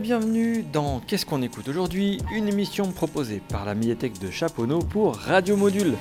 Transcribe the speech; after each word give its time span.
Bienvenue 0.00 0.62
dans 0.62 1.00
Qu'est-ce 1.00 1.24
qu'on 1.24 1.40
écoute 1.40 1.68
aujourd'hui? 1.68 2.18
Une 2.30 2.48
émission 2.48 2.92
proposée 2.92 3.40
par 3.48 3.64
la 3.64 3.74
médiathèque 3.74 4.18
de 4.20 4.30
Chaponneau 4.30 4.80
pour 4.80 5.16
Radio 5.16 5.56
Module. 5.56 5.94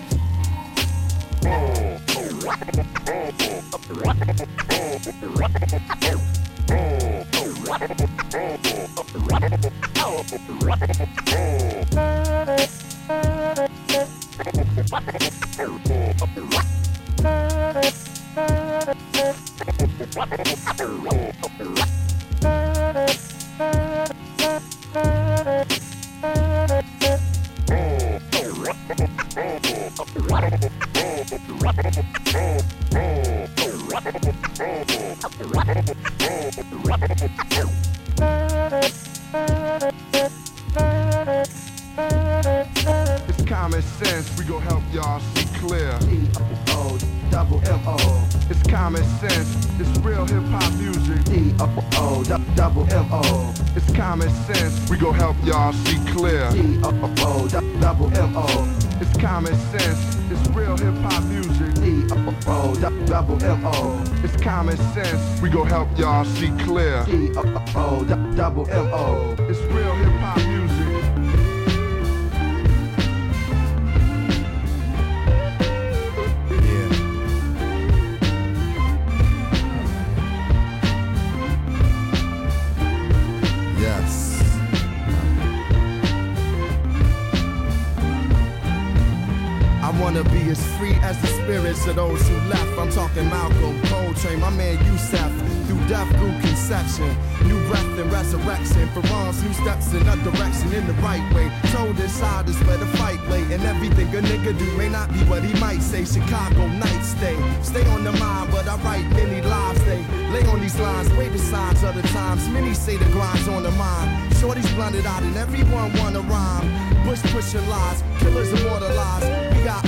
Right 101.06 101.26
way. 101.36 101.48
Told 101.72 102.00
inside 102.00 102.50
is 102.50 102.58
where 102.66 102.78
the 102.78 102.90
fight 102.98 103.22
lay. 103.30 103.44
And 103.54 103.64
everything 103.64 104.08
a 104.16 104.22
nigga 104.22 104.58
do 104.58 104.66
may 104.78 104.90
not 104.90 105.08
be 105.14 105.20
what 105.30 105.44
he 105.44 105.54
might 105.60 105.82
say. 105.82 106.04
Chicago 106.04 106.68
night 106.68 107.04
stay. 107.04 107.38
Stay 107.62 107.86
on 107.94 108.04
the 108.04 108.14
mind, 108.14 108.50
but 108.52 108.68
I 108.68 108.76
write 108.84 109.08
many 109.20 109.42
lives. 109.42 109.82
They 109.86 110.02
lay 110.34 110.44
on 110.52 110.60
these 110.60 110.80
lines, 110.80 111.10
wait 111.18 111.32
the 111.32 111.38
signs 111.38 111.84
other 111.84 112.06
times. 112.20 112.42
Many 112.50 112.74
say 112.74 112.98
the 112.98 113.10
grind's 113.16 113.48
on 113.48 113.62
the 113.64 113.72
mind. 113.72 114.10
Shorty's 114.38 114.70
blunted 114.74 115.06
out 115.06 115.22
and 115.22 115.36
everyone 115.38 115.94
wanna 116.00 116.22
rhyme. 116.22 116.68
Bush 117.06 117.22
pushing 117.34 117.68
lies, 117.70 118.04
killers 118.20 118.52
immortalized. 118.58 119.28
We 119.56 119.64
got 119.64 119.84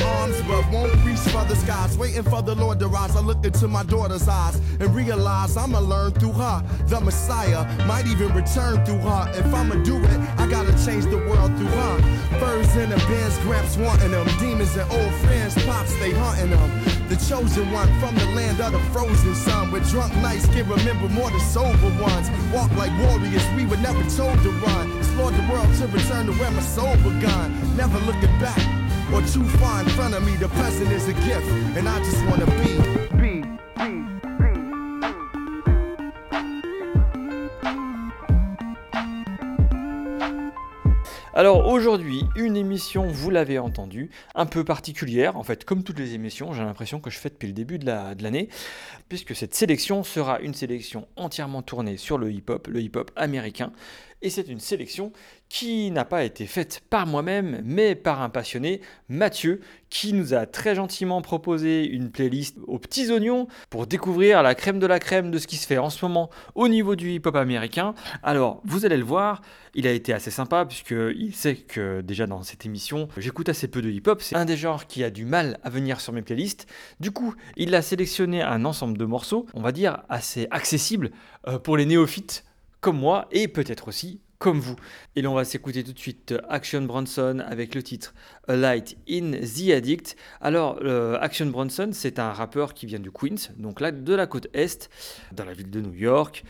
won't 0.71 0.93
reach 1.05 1.19
for 1.19 1.43
the 1.45 1.55
skies. 1.55 1.97
Waiting 1.97 2.23
for 2.23 2.41
the 2.41 2.55
Lord 2.55 2.79
to 2.79 2.87
rise. 2.87 3.15
I 3.15 3.21
look 3.21 3.45
into 3.45 3.67
my 3.67 3.83
daughter's 3.83 4.27
eyes 4.27 4.55
and 4.79 4.93
realize 4.95 5.57
I'ma 5.57 5.79
learn 5.79 6.11
through 6.13 6.33
her. 6.33 6.63
The 6.87 6.99
Messiah 7.01 7.65
might 7.85 8.07
even 8.07 8.33
return 8.33 8.83
through 8.85 8.99
her. 8.99 9.31
If 9.35 9.53
I'ma 9.53 9.75
do 9.83 9.97
it, 9.97 10.19
I 10.37 10.47
gotta 10.47 10.73
change 10.85 11.05
the 11.05 11.17
world 11.17 11.55
through 11.57 11.67
her. 11.67 11.95
Furs 12.39 12.75
in 12.75 12.89
the 12.89 12.97
bins, 13.07 13.37
gramps 13.39 13.77
wanting 13.77 14.11
them. 14.11 14.27
Demons 14.39 14.75
and 14.75 14.89
old 14.91 15.13
friends, 15.25 15.53
pops, 15.65 15.95
they 15.99 16.11
hunting 16.11 16.51
them. 16.51 16.69
The 17.09 17.15
chosen 17.15 17.71
one 17.71 17.87
from 17.99 18.15
the 18.15 18.25
land 18.35 18.59
of 18.59 18.71
the 18.71 18.79
frozen 18.91 19.35
sun. 19.35 19.71
With 19.71 19.89
drunk 19.89 20.15
nights 20.17 20.45
can 20.47 20.67
remember 20.69 21.09
more 21.09 21.29
than 21.29 21.39
sober 21.39 21.91
ones. 22.01 22.29
Walk 22.53 22.71
like 22.75 22.91
warriors, 22.99 23.45
we 23.55 23.65
were 23.65 23.77
never 23.77 24.03
told 24.15 24.37
to 24.43 24.51
run. 24.65 24.97
Explored 24.97 25.33
the 25.35 25.47
world 25.51 25.73
to 25.75 25.87
return 25.87 26.25
to 26.27 26.33
where 26.33 26.51
my 26.51 26.61
soul 26.61 26.95
begun. 26.97 27.75
Never 27.75 27.97
looking 27.99 28.33
back 28.39 28.76
Alors 41.37 41.67
aujourd'hui, 41.67 42.23
une 42.35 42.57
émission, 42.57 43.05
vous 43.05 43.29
l'avez 43.29 43.59
entendu, 43.59 44.09
un 44.33 44.47
peu 44.47 44.63
particulière, 44.63 45.37
en 45.37 45.43
fait 45.43 45.65
comme 45.65 45.83
toutes 45.83 45.99
les 45.99 46.15
émissions, 46.15 46.51
j'ai 46.51 46.63
l'impression 46.63 46.99
que 46.99 47.11
je 47.11 47.19
fais 47.19 47.29
depuis 47.29 47.45
le 47.45 47.53
début 47.53 47.77
de 47.77 47.85
l'année, 47.85 48.49
puisque 49.07 49.35
cette 49.35 49.53
sélection 49.53 50.03
sera 50.03 50.39
une 50.39 50.55
sélection 50.55 51.07
entièrement 51.15 51.61
tournée 51.61 51.97
sur 51.97 52.17
le 52.17 52.31
hip-hop, 52.31 52.67
le 52.67 52.81
hip-hop 52.81 53.11
américain, 53.15 53.71
et 54.21 54.29
c'est 54.29 54.47
une 54.47 54.59
sélection 54.59 55.11
qui 55.49 55.91
n'a 55.91 56.05
pas 56.05 56.23
été 56.23 56.45
faite 56.45 56.81
par 56.89 57.05
moi-même, 57.05 57.61
mais 57.63 57.95
par 57.95 58.21
un 58.21 58.29
passionné, 58.29 58.81
Mathieu, 59.09 59.61
qui 59.89 60.11
nous 60.11 60.33
a 60.33 60.45
très 60.45 60.75
gentiment 60.75 61.21
proposé 61.21 61.85
une 61.85 62.11
playlist 62.11 62.57
aux 62.67 62.79
petits 62.79 63.11
oignons 63.11 63.47
pour 63.69 63.87
découvrir 63.87 64.43
la 64.43 64.55
crème 64.55 64.79
de 64.79 64.87
la 64.87 64.99
crème 64.99 65.31
de 65.31 65.37
ce 65.37 65.47
qui 65.47 65.55
se 65.55 65.67
fait 65.67 65.77
en 65.77 65.89
ce 65.89 66.03
moment 66.03 66.29
au 66.55 66.67
niveau 66.67 66.95
du 66.95 67.11
hip-hop 67.11 67.35
américain. 67.35 67.93
Alors, 68.23 68.61
vous 68.65 68.85
allez 68.85 68.97
le 68.97 69.03
voir, 69.03 69.41
il 69.75 69.87
a 69.87 69.91
été 69.91 70.13
assez 70.13 70.31
sympa 70.31 70.65
puisqu'il 70.65 71.33
sait 71.33 71.55
que 71.55 72.01
déjà 72.01 72.25
dans 72.25 72.43
cette 72.43 72.65
émission, 72.65 73.07
j'écoute 73.17 73.49
assez 73.49 73.67
peu 73.67 73.81
de 73.81 73.89
hip-hop. 73.89 74.21
C'est 74.21 74.35
un 74.35 74.45
des 74.45 74.57
genres 74.57 74.87
qui 74.87 75.03
a 75.03 75.11
du 75.11 75.25
mal 75.25 75.59
à 75.63 75.69
venir 75.69 76.01
sur 76.01 76.11
mes 76.11 76.23
playlists. 76.23 76.67
Du 76.99 77.11
coup, 77.11 77.35
il 77.55 77.73
a 77.75 77.81
sélectionné 77.81 78.41
un 78.41 78.65
ensemble 78.65 78.97
de 78.97 79.05
morceaux, 79.05 79.45
on 79.53 79.61
va 79.61 79.71
dire, 79.71 80.03
assez 80.09 80.47
accessibles 80.49 81.11
euh, 81.47 81.59
pour 81.59 81.77
les 81.77 81.85
néophytes 81.85 82.43
comme 82.81 82.97
moi 82.97 83.27
et 83.31 83.47
peut-être 83.47 83.87
aussi 83.87 84.21
comme 84.39 84.59
vous. 84.59 84.75
Et 85.15 85.21
là, 85.21 85.31
on 85.31 85.33
va 85.33 85.45
s'écouter 85.45 85.83
tout 85.83 85.93
de 85.93 85.99
suite 85.99 86.31
euh, 86.31 86.41
Action 86.47 86.81
Bronson 86.81 87.43
avec 87.45 87.73
le 87.73 87.81
titre 87.81 88.13
A 88.47 88.55
Light 88.55 88.95
in 89.09 89.31
the 89.31 89.71
Addict. 89.71 90.15
Alors, 90.41 90.79
euh, 90.83 91.17
Action 91.19 91.47
Bronson, 91.47 91.89
c'est 91.91 92.19
un 92.19 92.31
rappeur 92.31 92.73
qui 92.73 92.85
vient 92.85 92.99
du 92.99 93.11
Queens, 93.11 93.51
donc 93.57 93.81
là 93.81 93.91
de 93.91 94.13
la 94.13 94.27
côte 94.27 94.47
est, 94.53 94.89
dans 95.31 95.45
la 95.45 95.53
ville 95.53 95.71
de 95.71 95.81
New 95.81 95.93
York, 95.93 96.43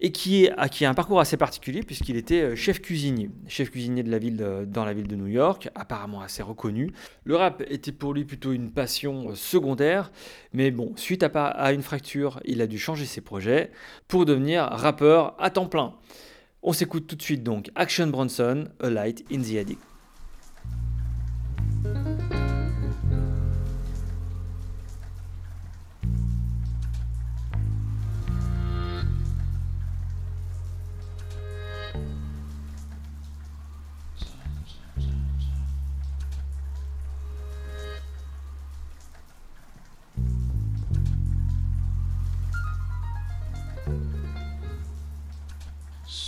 et 0.00 0.12
qui, 0.12 0.44
est, 0.44 0.52
a- 0.56 0.68
qui 0.68 0.84
a 0.84 0.90
un 0.90 0.94
parcours 0.94 1.20
assez 1.20 1.36
particulier 1.36 1.82
puisqu'il 1.82 2.16
était 2.16 2.42
euh, 2.42 2.56
chef 2.56 2.80
cuisinier, 2.80 3.30
chef 3.46 3.70
cuisinier 3.70 4.02
dans 4.02 4.84
la 4.84 4.94
ville 4.94 5.06
de 5.06 5.16
New 5.16 5.26
York, 5.26 5.68
apparemment 5.74 6.20
assez 6.22 6.42
reconnu. 6.42 6.92
Le 7.24 7.36
rap 7.36 7.62
était 7.68 7.92
pour 7.92 8.14
lui 8.14 8.24
plutôt 8.24 8.52
une 8.52 8.70
passion 8.70 9.30
euh, 9.30 9.34
secondaire, 9.34 10.10
mais 10.52 10.70
bon, 10.70 10.92
suite 10.96 11.22
à, 11.22 11.72
une 11.72 11.82
fracture, 11.82 12.40
il 12.44 12.62
a 12.62 12.66
dû 12.66 12.78
changer 12.78 13.04
ses 13.04 13.20
projets 13.20 13.70
pour 14.08 14.24
devenir 14.24 14.64
rappeur 14.64 15.34
à 15.38 15.50
temps 15.50 15.66
plein. 15.66 15.94
On 16.62 16.72
s'écoute 16.72 17.06
tout 17.06 17.16
de 17.16 17.22
suite 17.22 17.42
donc 17.42 17.70
Action 17.74 18.06
Bronson, 18.06 18.68
A 18.80 18.90
Light 18.90 19.24
in 19.32 19.40
the 19.40 19.56
Attic. 19.56 19.78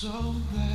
So 0.03 0.11
bad. 0.53 0.72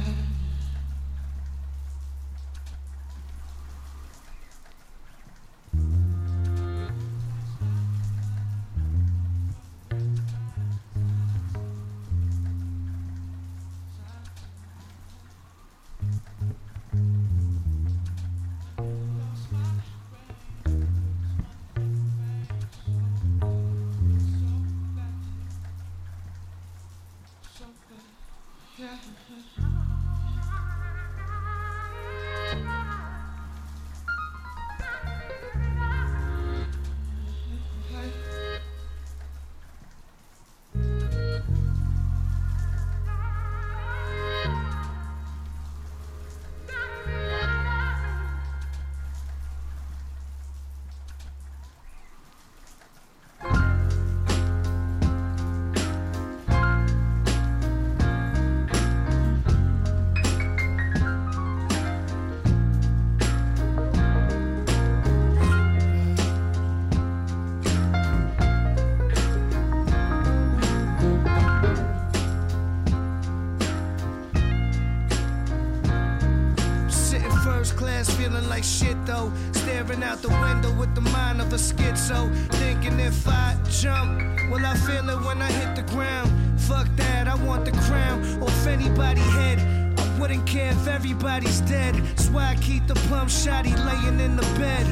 Everybody's 91.38 91.62
dead. 91.70 91.96
That's 91.96 92.30
why 92.30 92.50
I 92.50 92.56
keep 92.56 92.88
the 92.88 92.96
pump 93.10 93.30
shotty 93.30 93.74
laying 93.86 94.20
in 94.20 94.36
the 94.36 94.44
bed. 94.58 94.86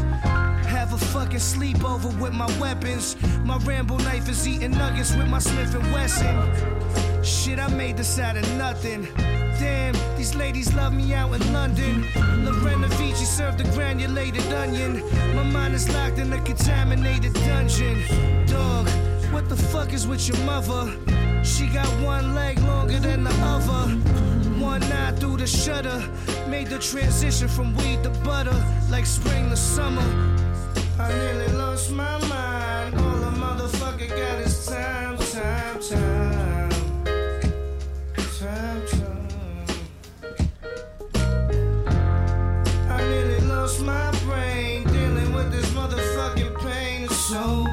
Have 0.66 0.94
a 0.94 0.98
fucking 0.98 1.40
sleepover 1.40 2.18
with 2.20 2.34
my 2.34 2.46
weapons. 2.60 3.16
My 3.44 3.58
Rambo 3.58 3.98
knife 3.98 4.30
is 4.30 4.48
eating 4.48 4.72
nuggets 4.72 5.16
with 5.16 5.28
my 5.28 5.40
Smith 5.40 5.74
and 5.74 5.92
Wesson. 5.92 7.24
Shit, 7.24 7.60
I 7.60 7.68
made 7.70 7.98
this 7.98 8.20
out 8.20 8.38
of 8.38 8.48
nothing. 8.58 9.08
Damn, 9.58 9.96
these 10.18 10.36
ladies 10.36 10.74
love 10.76 10.94
me 10.94 11.14
out 11.14 11.34
in 11.34 11.54
London. 11.54 12.06
Lorena 12.44 12.90
Vici 12.90 13.26
served 13.26 13.62
a 13.62 13.64
granulated 13.72 14.46
onion. 14.54 15.02
My 15.36 15.44
mind 15.44 15.74
is 15.74 15.90
locked 15.94 16.20
in 16.20 16.32
a 16.32 16.42
contaminated 16.42 17.34
dungeon. 17.34 17.98
Dog, 18.46 18.88
what 19.32 19.50
the 19.50 19.56
fuck 19.56 19.94
is 19.94 20.06
with 20.06 20.28
your 20.28 20.38
mother? 20.46 20.94
She 21.44 21.68
got 21.68 21.88
one 22.04 22.36
leg 22.36 22.60
longer 22.60 23.00
than 23.00 23.24
the 23.24 23.34
other. 23.42 24.15
One 24.66 24.84
eye 24.84 25.12
through 25.12 25.38
the 25.38 25.48
shutter. 25.48 26.00
Made 26.50 26.68
the 26.68 26.80
transition 26.80 27.48
from 27.48 27.76
weed 27.78 28.02
to 28.04 28.10
butter, 28.26 28.58
like 28.90 29.06
spring 29.06 29.50
to 29.52 29.56
summer. 29.56 30.08
I 31.00 31.14
nearly 31.14 31.52
lost 31.54 31.92
my 31.92 32.18
mind. 32.28 32.96
All 32.96 33.24
a 33.30 33.32
motherfucker 33.46 34.10
got 34.10 34.40
is 34.40 34.66
time, 34.66 35.18
time, 35.18 35.80
time. 35.90 36.70
Time, 38.40 38.82
time. 38.88 39.28
I 42.90 43.02
nearly 43.12 43.42
lost 43.42 43.82
my 43.82 44.12
brain 44.26 44.84
dealing 44.86 45.32
with 45.34 45.52
this 45.52 45.70
motherfucking 45.78 46.54
pain. 46.66 47.04
It's 47.04 47.16
so 47.16 47.65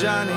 Johnny. 0.00 0.32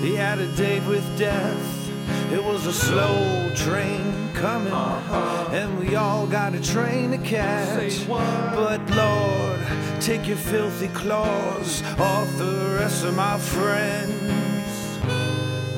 He 0.00 0.16
had 0.16 0.40
a 0.40 0.46
date 0.56 0.84
with 0.86 1.06
death. 1.16 1.90
It 2.32 2.42
was 2.42 2.66
a 2.66 2.72
slow 2.72 3.52
train 3.54 4.32
coming, 4.34 4.72
and 4.72 5.78
we 5.78 5.94
all 5.94 6.26
got 6.26 6.52
a 6.54 6.60
train 6.60 7.12
to 7.12 7.18
catch. 7.18 8.06
But 8.08 8.80
Lord, 8.90 9.60
take 10.00 10.26
your 10.26 10.36
filthy 10.36 10.88
claws 10.88 11.82
off 12.00 12.36
the 12.36 12.76
rest 12.80 13.04
of 13.04 13.14
my 13.14 13.38
friends. 13.38 14.12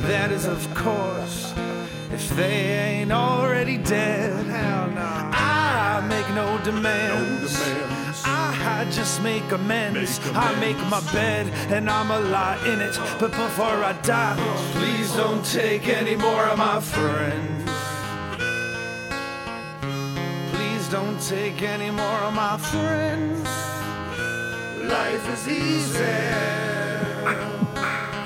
That 0.06 0.30
is, 0.32 0.46
of 0.46 0.74
course, 0.74 1.52
if 2.12 2.30
they 2.34 2.78
ain't 2.78 3.12
already 3.12 3.76
dead. 3.76 4.46
I 4.50 6.00
make 6.08 6.28
no 6.34 6.58
demands. 6.64 7.97
I 8.60 8.84
just 8.90 9.22
make 9.22 9.50
amends. 9.52 10.20
I 10.34 10.58
make 10.60 10.78
my 10.88 11.00
bed 11.12 11.48
and 11.72 11.88
I'ma 11.90 12.18
lie 12.18 12.58
in 12.66 12.80
it. 12.80 12.98
But 13.18 13.30
before 13.32 13.84
I 13.84 13.92
die, 14.02 14.36
please 14.72 15.14
don't 15.14 15.44
take 15.44 15.88
any 15.88 16.16
more 16.16 16.44
of 16.44 16.58
my 16.58 16.80
friends. 16.80 17.70
Please 20.52 20.88
don't 20.88 21.20
take 21.20 21.62
any 21.62 21.90
more 21.90 22.20
of 22.28 22.34
my 22.34 22.56
friends. 22.58 23.48
Life 24.84 25.28
is 25.34 25.48
easy. 25.48 26.68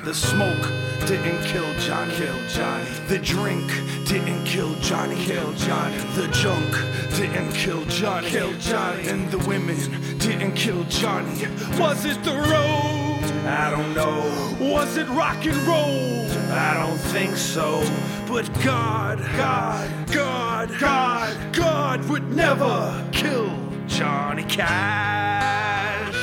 The 0.03 0.13
smoke 0.13 0.92
didn't 1.05 1.43
kill 1.43 1.73
Johnny. 1.79 2.15
Kill 2.15 2.47
Johnny. 2.47 2.85
The 3.07 3.19
drink 3.19 3.67
didn't 4.07 4.45
kill 4.45 4.73
Johnny. 4.75 5.15
Kill 5.25 5.53
Johnny. 5.53 5.97
The 6.15 6.27
junk 6.29 6.71
didn't 7.15 7.51
kill 7.53 7.83
Johnny. 7.85 8.29
Kill 8.29 8.53
Johnny. 8.59 9.07
And 9.09 9.29
the 9.29 9.39
women 9.39 9.77
didn't 10.17 10.53
kill 10.53 10.83
Johnny. 10.85 11.47
Was 11.77 12.05
it 12.05 12.23
the 12.23 12.35
road? 12.35 13.03
I 13.45 13.69
don't 13.69 13.93
know. 13.93 14.71
Was 14.73 14.95
it 14.95 15.07
rock 15.09 15.45
and 15.45 15.57
roll? 15.67 16.25
I 16.51 16.73
don't 16.73 16.97
think 16.97 17.35
so. 17.35 17.83
But 18.27 18.49
God, 18.63 19.19
God, 19.35 20.07
God, 20.11 20.79
God, 20.79 21.53
God 21.53 22.09
would 22.09 22.33
never 22.33 23.09
kill 23.11 23.51
Johnny 23.87 24.43
Cash. 24.43 26.15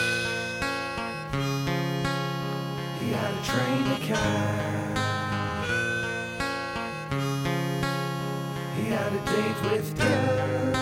He 3.00 3.12
had 3.12 3.34
a 3.34 3.44
train 3.44 3.84
to 3.84 4.06
catch. 4.06 4.69
Had 9.00 9.12
a 9.12 9.23
date 9.33 9.61
with 9.71 9.97
death. 9.97 10.76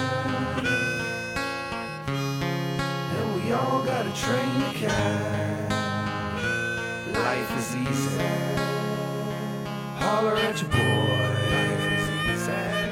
And 3.17 3.29
we 3.37 3.53
all 3.53 3.83
got 3.85 4.07
a 4.07 4.13
train 4.13 4.55
to 4.65 4.71
catch. 4.79 5.73
Life 7.15 7.53
is 7.59 7.77
easy. 7.77 8.23
Holler 10.03 10.37
at 10.37 10.61
your 10.61 10.71
boy. 10.71 11.19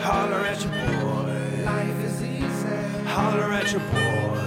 Holler 0.09 0.43
at 0.53 0.63
your 0.63 0.73
boy. 0.73 1.65
Life 1.65 2.01
is 2.05 2.23
easy. 2.23 2.77
Holler 3.17 3.53
at 3.53 3.73
your 3.73 3.85
boy. 3.95 4.47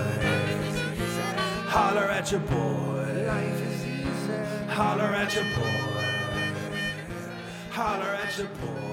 Holler 1.76 2.08
at 2.18 2.32
your 2.32 2.42
boy. 2.42 3.26
Life 3.28 3.62
is 3.70 3.86
easy. 3.86 4.40
Holler 4.70 5.12
at 5.24 5.36
your 5.36 5.48
boy. 5.58 6.06
Holler 7.72 8.14
at 8.24 8.38
your 8.38 8.48
boy. 8.48 8.89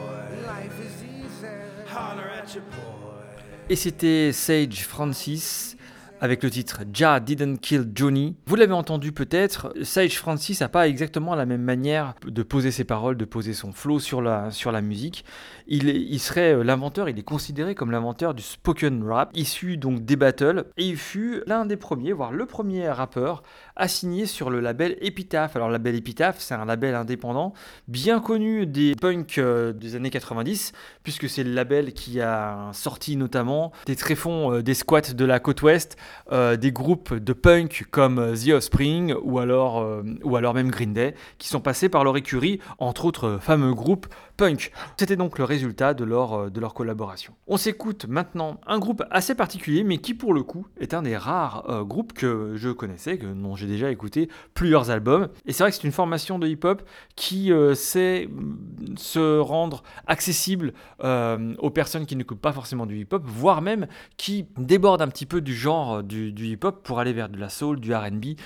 Et 3.69 3.77
c'était 3.77 4.31
Sage 4.33 4.85
Francis 4.87 5.76
avec 6.21 6.43
le 6.43 6.51
titre 6.51 6.81
Ja 6.95 7.21
Didn't 7.21 7.59
Kill 7.59 7.91
Johnny. 7.95 8.37
Vous 8.47 8.57
l'avez 8.57 8.73
entendu 8.73 9.13
peut-être, 9.13 9.75
Sage 9.83 10.17
Francis 10.19 10.61
n'a 10.61 10.69
pas 10.69 10.89
exactement 10.89 11.35
la 11.35 11.45
même 11.45 11.61
manière 11.63 12.15
de 12.27 12.43
poser 12.43 12.71
ses 12.71 12.85
paroles, 12.85 13.17
de 13.19 13.27
poser 13.27 13.53
son 13.53 13.71
flow 13.73 13.99
sur 13.99 14.23
la, 14.23 14.51
sur 14.51 14.73
la 14.73 14.81
musique. 14.81 15.25
Il, 15.67 15.89
est- 15.91 16.01
il 16.01 16.19
serait 16.19 16.55
euh, 16.55 16.63
l'inventeur, 16.65 17.09
il 17.11 17.19
est 17.19 17.23
considéré 17.23 17.75
comme 17.75 17.91
l'inventeur 17.91 18.33
du 18.33 18.43
spoken 18.43 19.05
rap, 19.07 19.31
issu 19.35 19.77
donc 19.77 20.05
des 20.07 20.17
battles, 20.17 20.65
et 20.79 20.87
il 20.87 20.97
fut 20.97 21.43
l'un 21.47 21.67
des 21.67 21.77
premiers, 21.77 22.13
voire 22.15 22.33
le 22.33 22.47
premier 22.47 22.89
rappeur 22.89 23.43
à 23.77 23.87
signer 23.87 24.25
sur 24.25 24.49
le 24.49 24.61
label 24.61 24.97
Epitaph. 25.03 25.55
Alors 25.55 25.69
le 25.69 25.75
label 25.75 25.97
Epitaph, 25.97 26.37
c'est 26.39 26.55
un 26.55 26.65
label 26.65 26.95
indépendant, 26.95 27.53
bien 27.89 28.21
connu 28.21 28.65
des 28.67 28.95
punks 28.95 29.37
euh, 29.39 29.73
des 29.75 29.97
années 29.97 30.11
90, 30.11 30.73
puisque 31.03 31.29
c'est 31.29 31.45
le 31.45 31.53
label 31.53 31.93
qui 31.93 32.23
a 32.23 32.71
sorti 32.73 33.17
notamment 33.17 33.73
des 33.85 33.97
tréfonds 33.97 34.55
euh, 34.55 34.63
des 34.63 34.75
squats 34.75 35.13
de 35.15 35.25
la 35.27 35.41
côte 35.41 35.61
ouest, 35.63 35.99
euh, 36.33 36.57
des 36.57 36.73
groupes 36.73 37.15
de 37.15 37.33
punk 37.33 37.87
comme 37.91 38.19
euh, 38.19 38.35
The 38.35 38.49
Offspring 38.51 39.15
ou 39.23 39.39
alors, 39.39 39.81
euh, 39.81 40.03
ou 40.25 40.37
alors 40.37 40.55
même 40.55 40.71
Green 40.71 40.93
Day, 40.93 41.15
qui 41.39 41.49
sont 41.49 41.61
passés 41.61 41.89
par 41.89 42.03
leur 42.03 42.17
écurie, 42.17 42.61
entre 42.79 43.05
autres 43.05 43.39
fameux 43.41 43.75
groupes 43.75 44.07
punk. 44.37 44.73
C'était 44.99 45.17
donc 45.17 45.39
le 45.39 45.45
résultat 45.45 45.95
de 45.95 46.05
leur, 46.05 46.51
de 46.51 46.61
leur 46.61 46.75
collaboration. 46.75 47.35
On 47.47 47.57
s'écoute 47.57 48.07
maintenant 48.07 48.61
un 48.67 48.79
groupe 48.79 49.03
assez 49.11 49.35
particulier, 49.35 49.85
mais 49.85 49.99
qui 49.99 50.15
pour 50.15 50.35
le 50.35 50.43
coup 50.43 50.67
est 50.79 50.95
un 50.95 51.03
des 51.03 51.17
rares 51.17 51.85
groupes 51.87 52.13
que 52.13 52.53
je 52.57 52.69
connaissais, 52.69 53.17
que, 53.17 53.27
dont 53.27 53.57
j'ai 53.57 53.67
déjà 53.67 53.91
écouté 53.91 54.29
plusieurs 54.53 54.91
albums. 54.91 55.29
Et 55.47 55.53
c'est 55.53 55.63
vrai 55.63 55.71
que 55.71 55.77
c'est 55.77 55.85
une 55.85 55.93
formation 55.93 56.39
de 56.39 56.47
hip-hop 56.47 56.83
qui 57.15 57.51
sait 57.75 58.29
mm, 58.31 58.97
se 58.99 59.39
rendre 59.39 59.83
accessible 60.07 60.75
aux 61.03 61.71
personnes 61.71 62.05
qui 62.05 62.17
n'écoutent 62.17 62.41
pas 62.41 62.53
forcément 62.53 62.85
du 62.85 62.99
hip-hop, 62.99 63.23
voire 63.25 63.63
même 63.63 63.87
qui 64.19 64.47
débordent 64.59 65.03
un 65.03 65.09
petit 65.09 65.27
peu 65.27 65.41
du 65.41 65.55
genre 65.55 65.96
euh, 65.99 66.03
du, 66.03 66.47
hip-hop 66.47 66.83
pour 66.83 66.99
aller 66.99 67.13
vers 67.13 67.29
de 67.29 67.39
la 67.39 67.49
soul, 67.49 67.81
du 67.81 67.95
RB, 67.95 68.37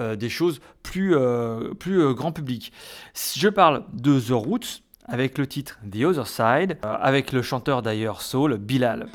euh, 0.00 0.16
des 0.16 0.28
choses 0.28 0.60
plus, 0.82 1.14
euh, 1.16 1.74
plus 1.74 2.14
grand 2.14 2.32
public. 2.32 2.72
Je 3.36 3.48
parle 3.48 3.84
de 3.92 4.18
The 4.20 4.30
Roots 4.30 4.82
avec 5.04 5.38
le 5.38 5.46
titre 5.46 5.78
The 5.90 6.04
Other 6.04 6.26
Side, 6.26 6.78
avec 6.82 7.32
le 7.32 7.42
chanteur 7.42 7.82
d'ailleurs 7.82 8.22
soul, 8.22 8.56
Bilal. 8.58 9.06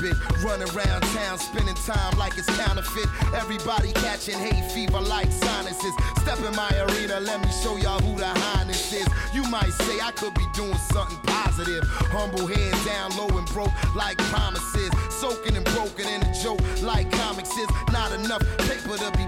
Bit. 0.00 0.16
Run 0.42 0.60
around 0.62 1.02
town, 1.14 1.38
spending 1.38 1.74
time 1.86 2.18
like 2.18 2.36
it's 2.38 2.48
counterfeit. 2.56 3.06
Everybody 3.34 3.92
catching 3.92 4.38
hay 4.38 4.66
fever 4.74 5.00
like 5.00 5.30
sinuses. 5.30 5.94
Step 6.22 6.38
in 6.40 6.54
my 6.56 6.70
arena, 6.88 7.20
let 7.20 7.40
me 7.40 7.50
show 7.62 7.76
y'all 7.76 8.00
who 8.00 8.16
the 8.18 8.26
highness 8.26 8.92
is. 8.92 9.06
You 9.34 9.44
might 9.44 9.70
say 9.70 10.00
I 10.00 10.12
could 10.12 10.34
be 10.34 10.46
doing 10.54 10.80
something 10.92 11.18
positive. 11.24 11.84
Humble 12.10 12.46
head 12.46 12.74
down 12.86 13.16
low 13.16 13.28
and 13.38 13.46
broke 13.48 13.72
like 13.94 14.16
promises. 14.32 14.90
Soaking 15.10 15.56
and 15.56 15.64
broken 15.76 16.08
in 16.08 16.22
a 16.22 16.32
joke 16.42 16.60
like 16.82 17.10
comics 17.12 17.56
is. 17.56 17.68
Not 17.92 18.12
enough 18.12 18.42
paper 18.58 18.96
to 18.96 19.10
be 19.16 19.26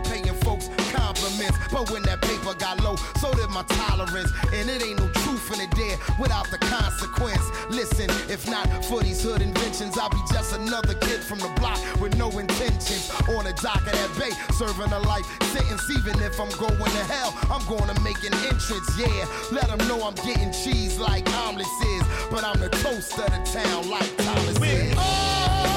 But 1.71 1.91
when 1.91 2.03
that 2.05 2.21
paper 2.21 2.55
got 2.59 2.83
low, 2.83 2.97
so 3.21 3.33
did 3.35 3.51
my 3.51 3.63
tolerance. 3.63 4.33
And 4.53 4.69
it 4.69 4.83
ain't 4.83 4.99
no 4.99 5.09
truth 5.25 5.53
in 5.55 5.61
it 5.61 5.75
there 5.77 5.97
without 6.19 6.51
the 6.51 6.59
consequence. 6.59 7.43
Listen, 7.71 8.11
if 8.31 8.49
not 8.49 8.67
for 8.87 9.03
these 9.03 9.23
hood 9.23 9.43
inventions, 9.43 9.99
I'll 9.99 10.11
be 10.11 10.23
just 10.33 10.55
another 10.55 10.95
kid 10.95 11.21
from 11.21 11.39
the 11.39 11.53
block 11.61 11.79
with 12.01 12.17
no 12.17 12.29
intentions. 12.39 13.11
On 13.29 13.45
the 13.45 13.53
dock 13.63 13.83
of 13.87 13.93
that 13.93 14.11
bay, 14.19 14.33
serving 14.55 14.93
a 14.93 14.99
life 15.01 15.27
sentence. 15.53 15.89
Even 15.91 16.21
if 16.23 16.39
I'm 16.41 16.51
going 16.59 16.77
to 16.77 17.05
hell, 17.11 17.35
I'm 17.51 17.65
gonna 17.67 17.99
make 18.01 18.23
an 18.25 18.35
entrance. 18.47 18.89
Yeah, 18.99 19.27
let 19.51 19.69
them 19.69 19.87
know 19.89 20.07
I'm 20.07 20.15
getting 20.15 20.53
cheese 20.53 20.99
like 20.99 21.29
omelets 21.45 21.69
is. 21.69 22.05
But 22.31 22.45
I'm 22.45 22.59
the 22.61 22.69
toast 22.69 23.19
of 23.19 23.27
the 23.27 23.43
town 23.53 23.89
like 23.89 24.17
Thomas 24.17 24.61
is. 24.61 24.95
all 24.99 25.72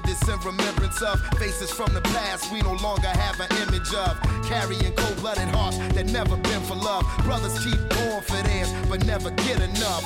did 0.00 0.10
this 0.10 0.28
in 0.28 0.38
remembrance 0.40 1.02
of 1.02 1.20
faces 1.38 1.70
from 1.70 1.92
the 1.92 2.00
past 2.00 2.52
we 2.52 2.60
no 2.60 2.74
longer 2.74 3.08
have 3.08 3.40
an 3.40 3.48
image 3.66 3.92
of. 3.94 4.20
Carrying 4.44 4.92
cold 4.94 5.16
blooded 5.16 5.48
hearts 5.48 5.78
that 5.94 6.06
never 6.06 6.36
been 6.36 6.62
for 6.62 6.76
love. 6.76 7.04
Brothers 7.24 7.58
keep 7.64 7.78
going 7.90 8.22
for 8.22 8.40
theirs, 8.42 8.72
but 8.88 9.04
never 9.06 9.30
get 9.30 9.60
enough. 9.60 10.04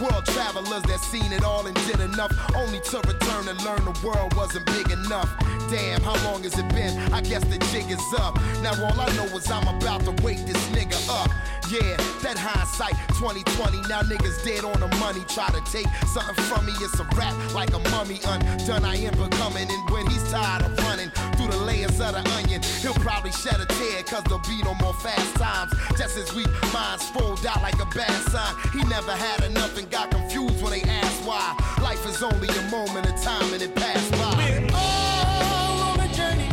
World 0.00 0.24
travelers 0.26 0.82
that 0.84 1.00
seen 1.00 1.30
it 1.32 1.44
all 1.44 1.66
and 1.66 1.76
did 1.86 2.00
enough, 2.00 2.32
only 2.56 2.80
to 2.80 2.98
return 2.98 3.48
and 3.48 3.62
learn 3.64 3.84
the 3.84 3.96
world 4.04 4.34
wasn't 4.34 4.66
big 4.66 4.90
enough. 4.90 5.30
Damn, 5.70 6.02
how 6.02 6.16
long 6.24 6.42
has 6.44 6.58
it 6.58 6.68
been? 6.70 6.96
I 7.12 7.20
guess 7.20 7.44
the 7.44 7.58
jig 7.72 7.90
is 7.90 8.02
up. 8.18 8.36
Now 8.62 8.72
all 8.84 9.00
I 9.00 9.08
know 9.16 9.24
is 9.36 9.50
I'm 9.50 9.66
about 9.68 10.04
to 10.04 10.12
wake 10.22 10.44
this 10.46 10.60
nigga 10.68 10.98
up. 11.08 11.30
Yeah, 11.70 11.96
that 12.22 12.36
hindsight 12.36 12.92
2020. 13.16 13.88
Now 13.88 14.02
niggas 14.02 14.44
dead 14.44 14.64
on 14.64 14.78
the 14.80 14.88
money. 15.00 15.24
Try 15.28 15.48
to 15.48 15.62
take 15.72 15.88
something 16.12 16.36
from 16.44 16.66
me. 16.66 16.72
It's 16.80 16.98
a 17.00 17.04
rap 17.16 17.34
like 17.54 17.72
a 17.72 17.78
mummy 17.90 18.20
undone. 18.26 18.84
I 18.84 18.96
am 18.96 19.16
becoming. 19.16 19.68
And 19.70 19.90
when 19.90 20.06
he's 20.06 20.22
tired 20.30 20.62
of 20.62 20.76
running 20.84 21.10
through 21.36 21.48
the 21.48 21.56
layers 21.64 21.98
of 22.00 22.12
the 22.12 22.22
onion, 22.36 22.60
he'll 22.82 23.00
probably 23.00 23.32
shed 23.32 23.60
a 23.60 23.66
tear. 23.66 24.02
Cause 24.04 24.22
there'll 24.24 24.44
be 24.44 24.60
no 24.62 24.74
more 24.74 24.94
fast 24.94 25.34
times. 25.36 25.72
Just 25.96 26.18
as 26.18 26.32
we 26.34 26.44
minds 26.72 27.08
fold 27.10 27.44
out 27.46 27.62
like 27.62 27.80
a 27.80 27.88
bad 27.96 28.12
sign. 28.28 28.54
He 28.72 28.84
never 28.84 29.12
had 29.12 29.42
enough 29.44 29.78
and 29.78 29.90
got 29.90 30.10
confused 30.10 30.62
when 30.62 30.72
they 30.72 30.82
asked 30.82 31.24
why. 31.24 31.56
Life 31.84 32.06
is 32.06 32.22
only 32.22 32.48
a 32.48 32.62
moment 32.70 33.06
of 33.06 33.20
time 33.22 33.52
and 33.52 33.60
it 33.62 33.74
passed 33.74 34.10
by. 34.12 34.34
We're 34.38 34.70
all 34.74 35.82
on 35.90 36.00
a 36.00 36.08
journey 36.14 36.48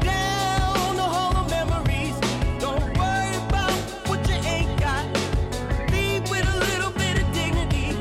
down 0.00 0.96
the 0.96 1.08
hall 1.14 1.36
of 1.36 1.48
memories. 1.48 2.16
Don't 2.58 2.82
worry 2.98 3.36
about 3.46 3.70
what 4.08 4.28
you 4.28 4.34
ain't 4.34 4.80
got. 4.80 5.06
Leave 5.92 6.28
with 6.28 6.44
a 6.44 6.58
little 6.66 6.90
bit 6.90 7.22
of 7.22 7.32
dignity. 7.32 7.94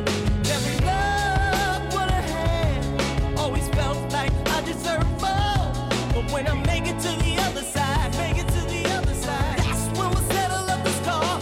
Never 0.50 0.86
loved 0.88 1.94
what 1.94 2.10
I 2.10 2.22
had. 2.34 3.38
Always 3.38 3.68
felt 3.70 4.12
like 4.12 4.32
I 4.50 4.62
deserved 4.62 5.06
more. 5.22 5.70
But 6.16 6.26
when 6.32 6.48
I 6.48 6.56
make 6.66 6.88
it 6.88 7.00
to 7.02 7.12
the 7.24 7.38
other 7.48 7.62
side, 7.62 8.12
make 8.18 8.40
it 8.40 8.48
to 8.48 8.62
the 8.74 8.84
other 8.98 9.14
side. 9.14 9.60
That's 9.60 9.86
when 9.98 10.10
we'll 10.10 10.30
settle 10.32 10.70
up 10.74 10.84
the 10.84 10.94
score. 11.02 11.38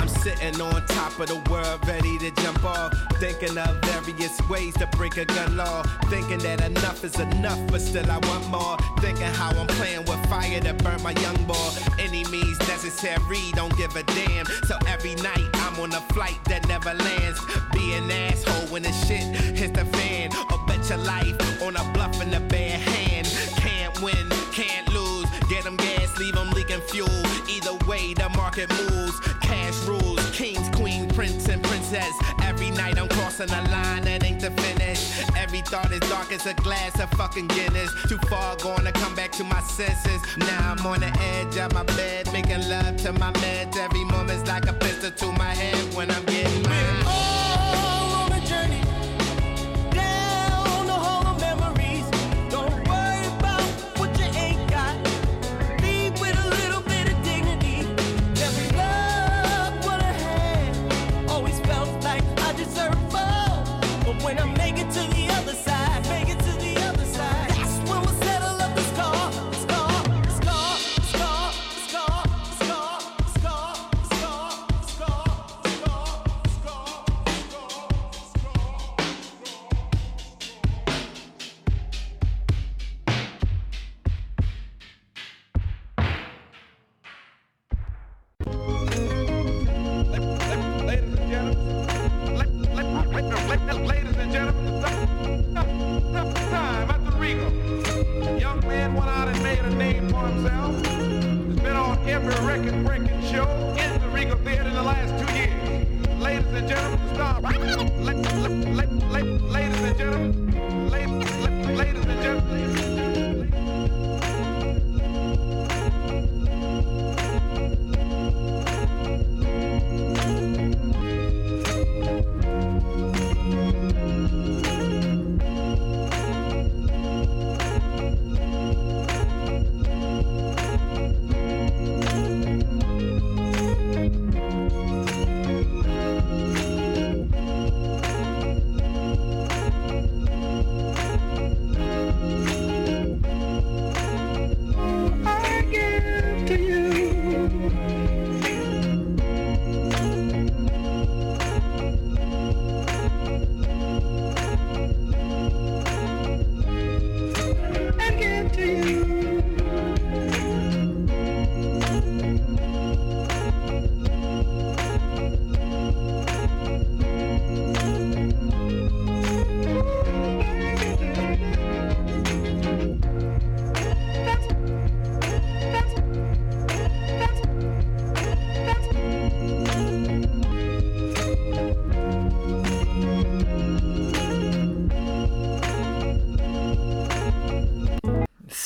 I'm 0.00 0.08
sitting 0.08 0.58
on 0.62 0.86
top 0.86 1.20
of 1.20 1.26
the 1.28 1.40
world, 1.50 1.86
ready 1.86 2.16
to 2.20 2.30
jump 2.42 2.64
off. 2.64 3.11
Thinking 3.22 3.56
of 3.56 3.76
various 3.82 4.36
ways 4.48 4.74
to 4.78 4.86
break 4.98 5.16
a 5.16 5.24
gun 5.24 5.56
law. 5.56 5.84
Thinking 6.10 6.40
that 6.40 6.60
enough 6.60 7.04
is 7.04 7.20
enough, 7.20 7.60
but 7.68 7.80
still 7.80 8.10
I 8.10 8.18
want 8.26 8.48
more. 8.50 8.76
Thinking 8.98 9.32
how 9.38 9.50
I'm 9.50 9.68
playing 9.68 10.06
with 10.06 10.26
fire 10.26 10.60
to 10.60 10.74
burn 10.74 11.00
my 11.04 11.12
young 11.12 11.36
boy. 11.44 11.70
Any 12.00 12.24
means 12.24 12.58
necessary, 12.66 13.38
don't 13.52 13.76
give 13.76 13.94
a 13.94 14.02
damn. 14.02 14.44
So 14.66 14.76
every 14.88 15.14
night 15.14 15.48
I'm 15.54 15.78
on 15.78 15.92
a 15.92 16.00
flight 16.12 16.40
that 16.46 16.66
never 16.66 16.94
lands. 16.94 17.38
Be 17.72 17.92
an 17.92 18.10
asshole 18.10 18.66
when 18.72 18.82
the 18.82 18.90
shit 18.90 19.22
hits 19.56 19.78
the 19.78 19.84
fan. 19.84 20.34
Or 20.50 20.58
bet 20.66 20.88
your 20.88 20.98
life 20.98 21.62
on 21.62 21.76
a 21.76 21.92
bluff 21.92 22.20
in 22.20 22.32
the 22.32 22.40
bare 22.40 22.76
hand. 22.76 23.28
Can't 23.54 24.02
win, 24.02 24.28
can't 24.50 24.92
lose. 24.92 25.30
Get 25.48 25.62
them 25.62 25.76
gas, 25.76 26.18
leave 26.18 26.34
them 26.34 26.50
leaking 26.50 26.80
fuel. 26.80 27.08
Either 27.48 27.78
way, 27.86 28.14
the 28.14 28.28
market 28.30 28.68
moves. 28.70 29.20
Cash 29.42 29.78
rules, 29.84 30.28
kings, 30.32 30.68
queen, 30.70 31.08
prince, 31.10 31.46
and 31.48 31.62
princess. 31.62 32.12
Every 32.42 32.70
night 32.70 32.98
I'm 32.98 33.11
a 33.50 33.62
line 33.70 34.02
that 34.04 34.24
ain't 34.24 34.40
the 34.40 34.50
finish. 34.50 35.22
Every 35.36 35.60
thought 35.62 35.90
is 35.90 36.00
dark 36.00 36.32
as 36.32 36.46
a 36.46 36.54
glass 36.54 36.98
of 37.00 37.10
fucking 37.10 37.48
Guinness. 37.48 37.90
Too 38.08 38.18
far 38.28 38.56
gone 38.56 38.84
to 38.84 38.92
come 38.92 39.14
back 39.14 39.32
to 39.32 39.44
my 39.44 39.60
senses. 39.62 40.20
Now 40.38 40.72
I'm 40.72 40.86
on 40.86 41.00
the 41.00 41.12
edge 41.34 41.56
of 41.56 41.72
my 41.72 41.84
bed, 41.84 42.32
making 42.32 42.68
love 42.68 42.96
to 42.98 43.12
my 43.12 43.32
meds. 43.32 43.76
Every 43.76 44.04
moment's 44.04 44.48
like 44.48 44.66
a 44.68 44.72
pistol 44.72 45.10
to 45.10 45.32
my 45.38 45.54
head 45.54 45.94
when 45.94 46.10
I'm 46.10 46.31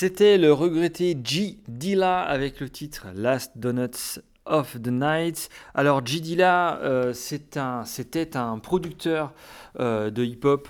C'était 0.06 0.38
le 0.38 0.52
regretté 0.52 1.18
G. 1.24 1.58
Dilla 1.66 2.20
avec 2.20 2.60
le 2.60 2.70
titre 2.70 3.08
Last 3.12 3.58
Donuts 3.58 4.20
of 4.44 4.80
the 4.80 4.86
Night. 4.86 5.48
Alors 5.74 6.06
G. 6.06 6.20
Dilla, 6.20 6.78
euh, 6.82 7.12
c'était 7.12 8.36
un 8.36 8.58
producteur 8.60 9.32
euh, 9.80 10.12
de 10.12 10.22
hip-hop 10.22 10.68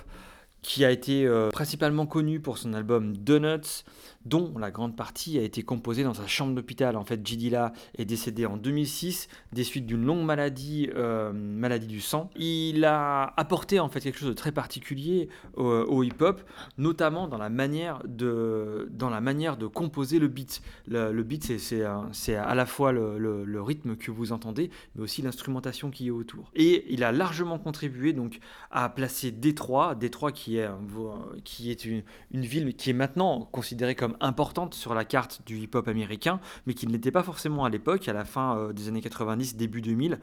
qui 0.63 0.87
a 0.87 0.91
été 0.91 1.27
euh, 1.27 1.51
principalement 1.51 2.07
connu 2.07 2.41
pour 2.41 2.57
son 2.57 2.73
album 2.73 3.15
Donuts, 3.15 3.85
dont 4.29 4.59
la 4.59 4.71
grande 4.71 4.97
partie 4.97 5.39
a 5.39 5.43
été 5.43 5.63
composée 5.63 6.03
dans 6.03 6.15
sa 6.15 6.27
chambre 6.27 6.55
d'hôpital. 6.55 6.97
En 6.97 7.05
fait, 7.05 7.25
J. 7.27 7.37
Dilla 7.37 7.73
est 7.97 8.05
décédé 8.05 8.45
en 8.47 8.57
2006 8.57 9.29
des 9.53 9.65
suites 9.65 9.87
d'une 9.87 10.05
longue 10.05 10.25
maladie, 10.25 10.91
euh, 10.95 11.33
maladie 11.33 11.87
du 11.87 12.01
sang. 12.01 12.31
Il 12.37 12.85
a 12.85 13.33
apporté 13.37 13.79
en 13.81 13.89
fait 13.89 14.01
quelque 14.01 14.19
chose 14.19 14.29
de 14.29 14.35
très 14.35 14.53
particulier 14.53 15.29
au, 15.57 15.65
au 15.65 16.03
hip-hop, 16.03 16.43
notamment 16.79 17.29
dans 17.29 17.39
la 17.39 17.49
manière 17.51 18.03
de, 18.07 18.89
dans 18.91 19.11
la 19.11 19.21
manière 19.21 19.57
de 19.57 19.67
composer 19.67 20.19
le 20.19 20.29
beat. 20.29 20.61
Le, 20.89 21.23
beat, 21.23 21.59
c'est- 21.59 22.35
à 22.35 22.55
la 22.55 22.67
fois 22.67 22.93
le, 22.93 23.63
rythme 23.63 23.97
que 23.97 24.11
vous 24.11 24.33
entendez, 24.33 24.71
mais 24.95 25.03
aussi 25.03 25.23
l'instrumentation 25.23 25.91
qui 25.91 26.09
est 26.09 26.11
autour. 26.11 26.51
Et 26.55 26.85
il 26.93 27.03
a 27.05 27.13
largement 27.13 27.59
contribué 27.59 28.13
donc 28.13 28.39
à 28.71 28.89
placer 28.89 29.31
Détroit, 29.31 29.95
Détroit 29.95 30.33
qui 30.33 30.59
est, 30.59 30.69
qui 31.45 31.71
est 31.71 31.85
une 31.85 32.03
ville 32.33 32.75
qui 32.77 32.91
est 32.91 32.95
maintenant 32.95 33.49
considérée 33.53 33.95
comme 33.95 34.16
importante 34.21 34.75
sur 34.75 34.95
la 34.95 35.05
carte 35.05 35.43
du 35.47 35.59
hip-hop 35.59 35.89
américain, 35.89 36.41
mais 36.67 36.75
qui 36.75 36.87
ne 36.87 36.93
l'était 36.93 37.11
pas 37.11 37.23
forcément 37.23 37.65
à 37.65 37.71
l'époque, 37.71 38.09
à 38.09 38.13
la 38.13 38.25
fin 38.25 38.59
euh, 38.59 38.73
des 38.73 38.89
années 38.89 39.01
90, 39.01 39.57
début 39.57 39.81
2000. 39.81 40.19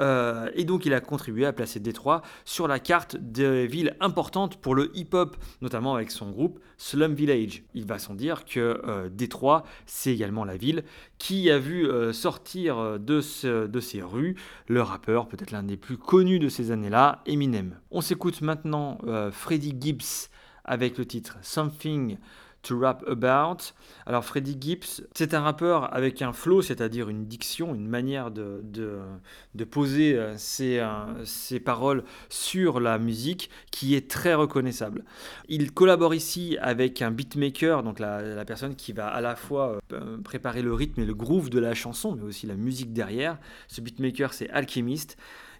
Euh, 0.00 0.48
et 0.54 0.64
donc 0.64 0.86
il 0.86 0.94
a 0.94 1.00
contribué 1.00 1.44
à 1.44 1.52
placer 1.52 1.80
Détroit 1.80 2.22
sur 2.44 2.68
la 2.68 2.78
carte 2.78 3.16
des 3.16 3.66
villes 3.66 3.96
importantes 3.98 4.56
pour 4.56 4.76
le 4.76 4.96
hip-hop, 4.96 5.36
notamment 5.60 5.96
avec 5.96 6.12
son 6.12 6.30
groupe 6.30 6.60
Slum 6.76 7.14
Village. 7.14 7.64
Il 7.74 7.84
va 7.84 7.98
sans 7.98 8.14
dire 8.14 8.44
que 8.44 8.80
euh, 8.86 9.08
Détroit, 9.08 9.64
c'est 9.86 10.12
également 10.12 10.44
la 10.44 10.56
ville 10.56 10.84
qui 11.18 11.50
a 11.50 11.58
vu 11.58 11.88
sortir 12.12 13.00
de, 13.00 13.66
de 13.66 13.80
ses 13.80 14.02
rues 14.02 14.36
le 14.68 14.82
rappeur, 14.82 15.26
peut-être 15.26 15.50
l'un 15.50 15.64
des 15.64 15.76
plus 15.76 15.96
connus 15.96 16.38
de 16.38 16.48
ces 16.48 16.70
années-là, 16.70 17.22
Eminem. 17.26 17.76
On 17.90 18.00
s'écoute 18.00 18.40
maintenant 18.40 18.98
Freddie 19.32 19.74
Gibbs 19.80 20.28
avec 20.68 20.98
le 20.98 21.06
titre 21.06 21.38
Something 21.42 22.18
to 22.62 22.78
Rap 22.78 23.04
About. 23.08 23.72
Alors 24.06 24.24
Freddie 24.24 24.56
Gibbs, 24.60 25.02
c'est 25.14 25.34
un 25.34 25.40
rappeur 25.40 25.94
avec 25.94 26.22
un 26.22 26.32
flow, 26.32 26.62
c'est-à-dire 26.62 27.08
une 27.08 27.26
diction, 27.26 27.74
une 27.74 27.88
manière 27.88 28.30
de, 28.30 28.62
de, 28.64 29.64
poser 29.64 30.14
euh, 30.14 30.36
ses, 30.36 30.78
euh, 30.78 31.24
ses 31.24 31.60
paroles 31.60 32.04
sur 32.28 32.80
la 32.80 32.98
musique 32.98 33.50
qui 33.70 33.94
est 33.94 34.10
très 34.10 34.34
reconnaissable. 34.34 35.04
Il 35.48 35.72
collabore 35.72 36.14
ici 36.14 36.56
avec 36.60 37.02
un 37.02 37.10
beatmaker, 37.10 37.82
donc 37.82 37.98
la, 37.98 38.22
la 38.22 38.44
personne 38.44 38.76
qui 38.76 38.92
va 38.92 39.08
à 39.08 39.20
la 39.20 39.36
fois 39.36 39.78
euh, 39.92 40.18
préparer 40.18 40.62
le 40.62 40.72
rythme 40.72 41.00
et 41.00 41.06
le 41.06 41.14
groove 41.14 41.50
de 41.50 41.58
la 41.58 41.74
chanson, 41.74 42.16
mais 42.16 42.24
aussi 42.24 42.46
la 42.46 42.54
musique 42.54 42.92
derrière. 42.92 43.38
Ce 43.68 43.80
beatmaker, 43.80 44.32
c'est 44.32 44.50
Alchemist 44.50 45.16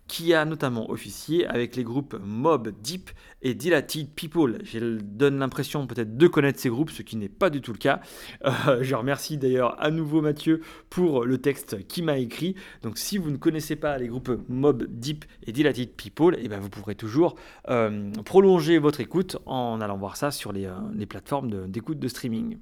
qui 0.09 0.35
a 0.35 0.45
notamment 0.45 0.91
officié 0.91 1.47
avec 1.47 1.77
les 1.77 1.85
groupes 1.85 2.19
Mob 2.21 2.73
Deep 2.83 3.11
et 3.43 3.55
Dilated 3.55 4.09
People. 4.15 4.59
Je 4.65 4.99
donne 5.01 5.39
l'impression 5.39 5.87
peut-être 5.87 6.17
de 6.17 6.27
connaître 6.27 6.59
ces 6.59 6.71
groupes, 6.71 6.91
ce 6.91 7.03
qui 7.03 7.17
n'est 7.17 7.29
pas 7.29 7.51
du 7.51 7.61
tout 7.61 7.73
le 7.73 7.79
cas. 7.79 8.01
Euh, 8.45 8.79
je 8.81 8.95
remercie 8.95 9.37
d'ailleurs 9.37 9.81
à 9.81 9.91
nouveau 9.91 10.23
Mathieu 10.23 10.63
pour 10.91 11.25
le 11.25 11.39
texte 11.39 11.87
qu'il 11.87 12.05
m'a 12.05 12.19
écrit. 12.19 12.57
Donc 12.83 12.99
si 12.99 13.19
vous 13.19 13.31
ne 13.31 13.37
connaissez 13.37 13.77
pas 13.77 13.99
les 13.99 14.09
groupes 14.09 14.31
Mob 14.49 14.85
Deep 14.89 15.25
et 15.47 15.53
Dilated 15.53 15.91
People, 15.91 16.37
eh 16.41 16.49
ben, 16.49 16.59
vous 16.59 16.71
pourrez 16.71 16.95
toujours 16.95 17.37
euh, 17.69 18.11
prolonger 18.25 18.79
votre 18.79 19.01
écoute 19.01 19.37
en 19.47 19.81
allant 19.81 19.99
voir 19.99 20.17
ça 20.17 20.31
sur 20.31 20.53
les, 20.53 20.67
euh, 20.67 21.07
plateformes 21.07 21.69
d'écoute 21.69 21.99
de 21.99 22.09
streaming. 22.09 22.59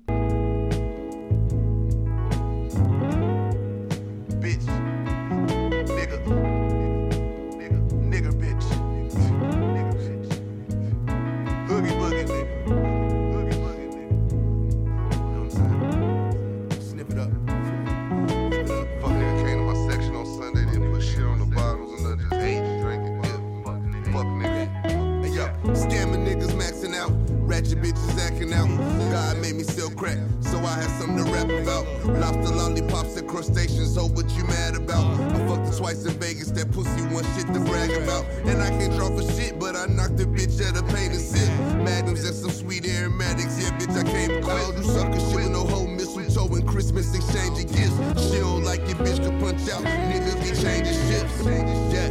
Bitches 27.74 28.18
acting 28.18 28.52
out. 28.52 28.68
God 29.10 29.38
made 29.38 29.56
me 29.56 29.64
still 29.64 29.90
crack, 29.90 30.18
so 30.40 30.58
I 30.58 30.74
had 30.80 30.90
something 31.00 31.24
to 31.24 31.30
rap 31.30 31.48
about. 31.48 31.84
Lobster 32.06 32.54
lollipops 32.54 33.16
and 33.16 33.28
crustaceans, 33.28 33.98
oh, 33.98 34.06
what 34.06 34.30
you 34.36 34.44
mad 34.44 34.76
about? 34.76 35.04
I 35.34 35.46
fucked 35.48 35.68
her 35.68 35.76
twice 35.76 36.04
in 36.06 36.12
Vegas, 36.14 36.50
that 36.52 36.70
pussy 36.72 37.02
one 37.12 37.24
shit 37.34 37.46
to 37.52 37.60
brag 37.60 37.90
about. 37.90 38.24
And 38.46 38.62
I 38.62 38.70
can't 38.70 38.94
draw 38.94 39.08
for 39.08 39.22
shit, 39.34 39.58
but 39.58 39.74
I 39.74 39.86
knocked 39.86 40.16
the 40.16 40.24
bitch 40.24 40.60
at 40.62 40.76
a 40.76 40.82
pain 40.94 41.10
and 41.10 41.20
sip. 41.20 41.48
Magnums 41.82 42.24
and 42.24 42.34
some 42.34 42.50
sweet 42.50 42.86
aromatics, 42.86 43.60
yeah, 43.60 43.76
bitch, 43.78 43.96
I 43.98 44.04
came 44.04 44.28
to 44.30 44.40
quit. 44.42 44.76
do 44.76 44.82
sucker 44.82 45.20
shit 45.20 45.34
with 45.34 45.50
no 45.50 45.64
whole 45.64 45.86
mistletoe 45.86 46.46
and 46.54 46.66
Christmas 46.66 47.14
exchanging 47.14 47.66
gifts. 47.66 48.30
She 48.30 48.38
don't 48.38 48.64
like 48.64 48.80
it, 48.80 48.96
bitch, 48.98 49.18
can 49.18 49.38
punch 49.40 49.68
out. 49.70 49.82
Niggas 49.82 50.38
be 50.42 50.50
changing 50.62 50.94
ships. 51.10 51.44
Yeah. 51.92 52.10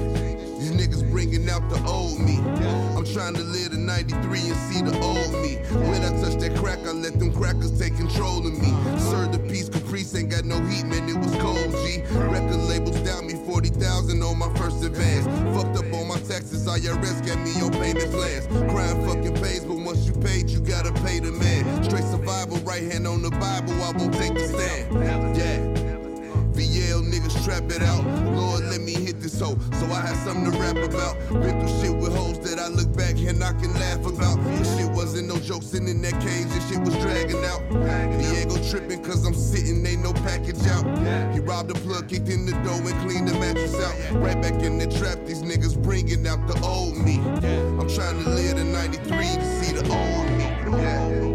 These 0.59 0.71
niggas 0.71 1.09
bringing 1.11 1.49
out 1.49 1.69
the 1.69 1.83
old 1.85 2.19
me. 2.19 2.39
Trying 3.13 3.35
to 3.35 3.43
live 3.43 3.71
the 3.71 3.77
93 3.77 4.17
and 4.19 4.57
see 4.67 4.81
the 4.81 4.91
old 5.01 5.31
me. 5.41 5.55
When 5.87 6.01
I 6.01 6.09
touch 6.21 6.35
that 6.41 6.55
crack, 6.57 6.79
I 6.85 6.91
let 6.91 7.17
them 7.19 7.31
crackers 7.31 7.77
take 7.79 7.95
control 7.95 8.45
of 8.45 8.53
me. 8.53 8.71
Serve 8.99 9.31
the 9.31 9.39
peace, 9.39 9.69
Caprice 9.69 10.15
ain't 10.15 10.29
got 10.29 10.43
no 10.43 10.59
heat, 10.65 10.85
man, 10.85 11.07
it 11.07 11.17
was 11.17 11.33
cold, 11.37 11.71
G. 11.85 12.01
Record 12.11 12.61
labels 12.67 12.97
down 13.01 13.27
me 13.27 13.35
40,000 13.45 14.21
on 14.21 14.37
my 14.37 14.51
first 14.55 14.83
advance. 14.83 15.25
Fucked 15.55 15.77
up 15.77 15.93
on 15.93 16.07
my 16.07 16.19
taxes, 16.27 16.67
IRS 16.67 17.25
got 17.25 17.39
me 17.39 17.53
on 17.61 17.71
payment 17.71 18.11
plans. 18.11 18.47
Crime 18.71 18.99
fucking 19.05 19.35
pays, 19.35 19.63
but 19.63 19.77
once 19.77 20.05
you 20.05 20.13
paid, 20.13 20.49
you 20.49 20.59
gotta 20.59 20.91
pay 21.03 21.19
the 21.19 21.31
man. 21.31 21.83
Straight 21.83 22.03
survival, 22.03 22.57
right 22.59 22.83
hand 22.83 23.07
on 23.07 23.21
the 23.21 23.31
Bible, 23.31 23.73
I 23.83 23.91
won't 23.91 24.13
take 24.13 24.33
the 24.33 24.47
stand. 24.47 24.93
Yeah. 24.93 25.85
VL 26.55 27.03
niggas 27.03 27.43
trap 27.43 27.63
it 27.69 27.81
out. 27.81 28.03
Hoe, 29.39 29.57
so 29.79 29.85
I 29.87 30.01
had 30.01 30.15
something 30.23 30.51
to 30.51 30.57
rap 30.57 30.77
about. 30.77 31.17
Been 31.41 31.59
through 31.59 31.81
shit 31.81 31.95
with 31.95 32.15
hoes 32.15 32.39
that 32.39 32.59
I 32.59 32.67
look 32.67 32.95
back 32.95 33.15
and 33.17 33.43
I 33.43 33.53
can 33.53 33.73
laugh 33.73 34.05
about. 34.05 34.43
This 34.57 34.77
shit 34.77 34.89
wasn't 34.91 35.27
no 35.27 35.37
joke, 35.39 35.63
sitting 35.63 35.87
in 35.87 36.01
that 36.03 36.13
cage, 36.21 36.47
this 36.47 36.69
shit 36.69 36.79
was 36.79 36.95
dragging 36.97 37.43
out. 37.43 37.61
Diego 38.19 38.55
tripping 38.69 39.03
cause 39.03 39.25
I'm 39.25 39.33
sitting, 39.33 39.85
ain't 39.85 40.03
no 40.03 40.13
package 40.13 40.65
out. 40.67 40.85
He 41.33 41.39
robbed 41.39 41.69
the 41.69 41.75
plug, 41.75 42.09
kicked 42.09 42.29
in 42.29 42.45
the 42.45 42.53
door 42.63 42.79
and 42.79 43.09
cleaned 43.09 43.27
the 43.27 43.33
mattress 43.39 43.75
out. 43.75 44.21
Right 44.21 44.41
back 44.41 44.61
in 44.63 44.77
the 44.77 44.87
trap, 44.87 45.19
these 45.25 45.41
niggas 45.41 45.81
bringing 45.81 46.25
out 46.27 46.47
the 46.47 46.59
old 46.61 46.97
me. 46.97 47.19
I'm 47.19 47.89
trying 47.89 48.23
to 48.23 48.29
live 48.29 48.57
the 48.57 48.63
93 48.63 49.03
to 49.05 49.63
see 49.63 49.73
the 49.73 49.83
old 49.91 50.29
me. 50.37 51.34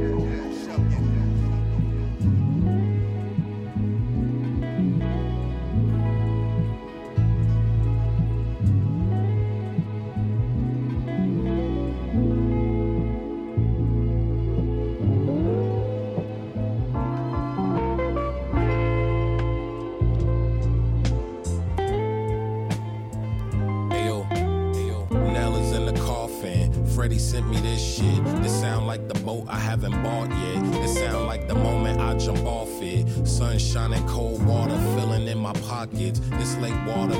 Haven't 29.81 30.03
bought 30.03 30.29
yet. 30.29 30.73
This 30.83 30.95
sound 30.99 31.27
like 31.27 31.49
the 31.49 31.55
moment 31.55 32.01
I 32.01 32.17
jump 32.19 32.45
off 32.45 32.69
it. 32.83 33.07
Sun 33.27 33.59
shining, 33.59 34.07
cold 34.07 34.45
water 34.45 34.77
filling 34.95 35.27
in 35.27 35.39
my 35.39 35.53
pockets. 35.69 36.21
This 36.39 36.57
lake 36.59 36.75
water 36.87 37.15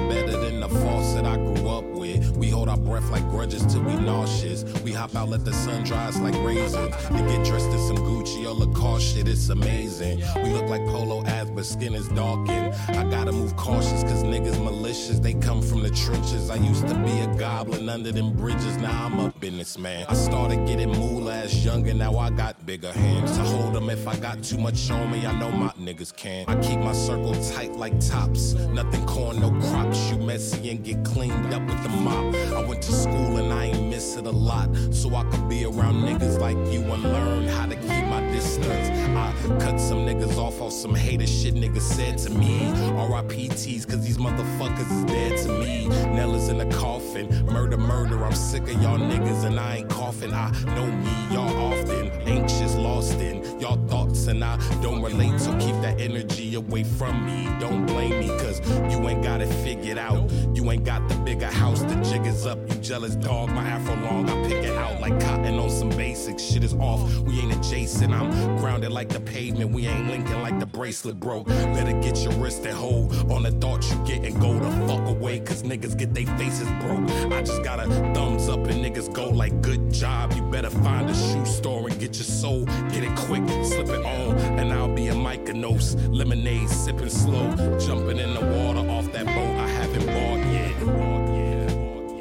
hop 5.11 5.23
out, 5.23 5.29
let 5.29 5.45
the 5.45 5.53
sun 5.53 5.85
dry 5.85 6.07
us 6.07 6.19
like 6.21 6.35
raisins. 6.45 6.95
To 7.07 7.13
get 7.13 7.45
dressed 7.45 7.71
in 7.71 7.79
some 7.79 7.99
Gucci 7.99 8.45
or 8.45 8.55
Lacoste 8.55 9.15
shit, 9.15 9.29
it's 9.29 9.49
amazing. 9.49 10.23
We 10.37 10.51
look 10.51 10.69
like 10.69 10.85
polo 10.87 11.25
ads, 11.25 11.51
but 11.51 11.67
skin 11.67 11.95
is 11.95 12.09
darkened. 12.09 12.75
I 12.89 13.05
gotta 13.11 13.33
move 13.33 13.57
cautious, 13.57 14.03
cause 14.03 14.23
niggas 14.23 14.63
malicious. 14.63 15.19
They 15.19 15.35
come 15.35 15.63
from 15.63 15.83
the 15.83 15.91
trenches. 15.91 16.51
I 16.51 16.57
used 16.57 16.87
to 16.89 16.95
be 16.95 17.19
a 17.21 17.35
goblin 17.37 17.89
under 17.89 18.13
them 18.13 18.33
bridges, 18.35 18.77
now 18.79 19.07
I'm 19.07 19.19
a 19.19 19.31
businessman. 19.41 20.07
I 20.09 20.15
started 20.15 20.67
getting 20.67 20.91
moolah 20.91 21.35
as 21.35 21.65
younger, 21.65 21.95
now 21.95 22.17
I 22.17 22.31
got 22.31 22.65
bigger 22.67 22.93
hands. 22.93 23.37
To 23.37 23.43
hold 23.43 23.75
them 23.75 23.91
if 23.91 24.07
I 24.07 24.17
got 24.17 24.43
too 24.43 24.59
much 24.59 24.91
on 24.91 25.11
me, 25.11 25.27
I 25.27 25.39
know 25.39 25.51
my 25.51 25.73
niggas 25.81 26.15
can. 26.15 26.45
I 26.49 26.57
keep 26.61 26.79
my 26.79 26.93
circle 26.93 27.35
tight 27.53 27.73
like 27.77 27.99
tops. 28.01 28.55
Nothing 28.55 29.05
corn, 29.07 29.41
no 29.41 29.51
crops. 29.69 30.11
You 30.11 30.19
messy 30.19 30.71
and 30.71 30.85
get 30.85 31.05
cleaned 31.05 31.53
up 31.53 31.63
with 31.63 31.83
the 31.83 31.89
mop. 31.89 32.35
I 32.35 32.65
went 32.65 32.83
to 32.83 32.93
school 32.93 33.39
and 33.39 33.53
I 33.53 33.67
ain't 33.67 33.89
miss 33.89 34.17
it 34.17 34.27
a 34.27 34.31
lot. 34.31 34.69
So 35.01 35.15
I 35.15 35.25
could 35.31 35.49
be 35.49 35.65
around 35.65 36.03
niggas 36.03 36.39
like 36.39 36.59
you 36.71 36.83
and 36.83 37.03
learn 37.03 37.49
how 37.49 37.65
to 37.65 37.75
keep 37.75 38.05
my 38.05 38.21
distance. 38.33 38.91
I 39.17 39.33
cut 39.59 39.81
some 39.81 40.01
niggas 40.01 40.37
off 40.37 40.61
on 40.61 40.71
some 40.71 40.95
hater 40.95 41.27
shit 41.27 41.55
niggas 41.55 41.81
said 41.81 42.19
to 42.19 42.31
me. 42.31 42.71
RIPTs, 43.09 43.89
cause 43.89 44.05
these 44.05 44.19
motherfuckers 44.19 44.91
is 44.93 45.05
dead 45.05 45.39
to 45.47 45.59
me. 45.59 45.89
Nella's 46.15 46.51
in 46.51 46.59
the 46.59 46.67
coffin. 46.67 47.29
Murder, 47.47 47.79
murder. 47.79 48.23
I'm 48.23 48.35
sick 48.35 48.65
of 48.65 48.83
y'all 48.83 48.99
niggas 48.99 49.45
and 49.45 49.59
I 49.59 49.77
ain't 49.77 49.89
coughing. 49.89 50.35
I 50.35 50.51
know 50.77 50.87
me, 50.87 51.35
y'all 51.35 51.73
often. 51.73 52.11
Anxious, 52.29 52.75
lost 52.75 53.19
in 53.21 53.43
y'all 53.59 53.83
thoughts 53.89 54.27
and 54.27 54.45
I 54.45 54.59
don't 54.83 55.03
relate. 55.03 55.41
So 55.41 55.53
keep 55.59 55.77
that 55.81 55.99
energy 55.99 56.57
away 56.57 56.85
from 56.85 57.25
me. 57.25 57.49
Don't 57.59 57.87
blame 57.87 58.21
me, 58.21 58.29
cause 58.29 58.61
you 58.93 59.09
ain't 59.09 59.23
got 59.23 59.41
it 59.41 59.53
figured 59.65 59.97
out. 59.97 60.31
You 60.55 60.71
ain't 60.71 60.85
got 60.85 61.09
the 61.09 61.15
bigger 61.17 61.47
house, 61.47 61.81
the 61.81 61.95
jig 62.03 62.27
is 62.27 62.47
up. 62.47 62.59
You 62.69 62.75
jealous 62.77 63.15
dog, 63.17 63.49
my 63.51 63.63
afro 63.63 63.95
long. 63.97 64.29
I 64.29 64.49
pick 64.49 64.65
it 64.65 64.77
out 64.77 64.90
out 64.91 65.01
like 65.01 65.19
cotton 65.21 65.59
on 65.59 65.71
some 65.71 65.89
basic 65.91 66.39
shit 66.39 66.65
is 66.65 66.75
off. 66.75 67.01
We 67.21 67.41
ain't 67.41 67.55
adjacent. 67.55 68.13
I'm 68.13 68.31
grounded 68.57 68.93
like 68.93 69.09
the 69.09 69.21
pavement. 69.21 69.71
We 69.71 69.87
ain't 69.87 70.09
linking 70.09 70.41
like 70.43 70.59
the 70.59 70.67
bracelet, 70.67 71.21
bro. 71.21 71.43
Let 71.43 71.89
it 71.89 72.03
get 72.03 72.19
your 72.19 72.33
wrist 72.35 72.65
and 72.67 72.77
hold 72.77 73.15
on 73.31 73.43
the 73.43 73.53
thoughts 73.53 73.91
you 73.91 73.97
get 74.05 74.25
and 74.25 74.41
go 74.41 74.55
the 74.59 74.71
fuck 74.87 75.07
away. 75.09 75.41
Cause 75.41 75.63
niggas 75.63 75.97
get 75.97 76.15
their 76.15 76.27
faces 76.39 76.69
broke. 76.83 77.09
I 77.33 77.43
just 77.43 77.63
got 77.63 77.81
a 77.81 77.87
thumbs 78.15 78.49
up 78.49 78.61
and 78.67 78.85
niggas 78.85 79.13
go 79.13 79.29
like 79.29 79.61
good 79.63 79.93
job. 79.93 80.33
You 80.33 80.43
better 80.43 80.71
find 80.71 81.09
a 81.09 81.15
shoe 81.15 81.47
store 81.47 81.89
and 81.89 81.99
get 81.99 82.17
your 82.17 82.25
soul. 82.25 82.65
Get 82.91 83.05
it 83.05 83.17
quick, 83.17 83.47
slip 83.65 83.89
it 83.89 84.05
on, 84.05 84.37
and 84.59 84.73
I'll 84.73 84.95
be 84.95 85.09
a 85.09 85.15
Mykonos. 85.15 85.97
Lemonade 86.15 86.69
sipping 86.69 87.09
slow, 87.09 87.51
jumping 87.79 88.19
in 88.19 88.35
the 88.35 88.41
water 88.41 88.89
off 88.91 89.11
that 89.13 89.27
boat. 89.27 89.57
I 89.61 89.69
haven't 89.69 90.07
bought 90.07 90.41
yet. 90.53 90.75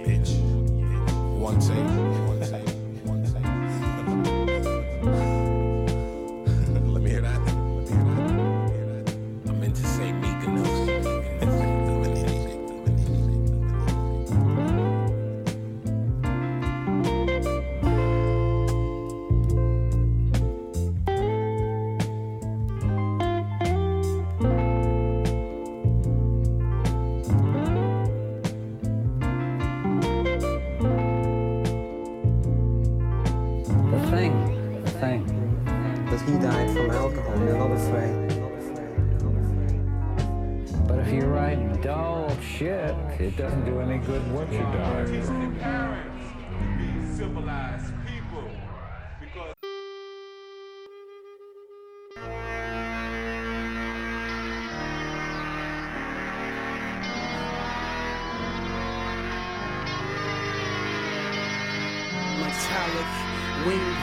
Bitch. 0.06 0.40
One 1.38 1.60
take. 1.60 2.29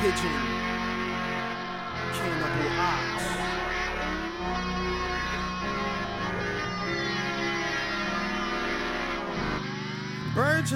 Pigeon. 0.06 0.45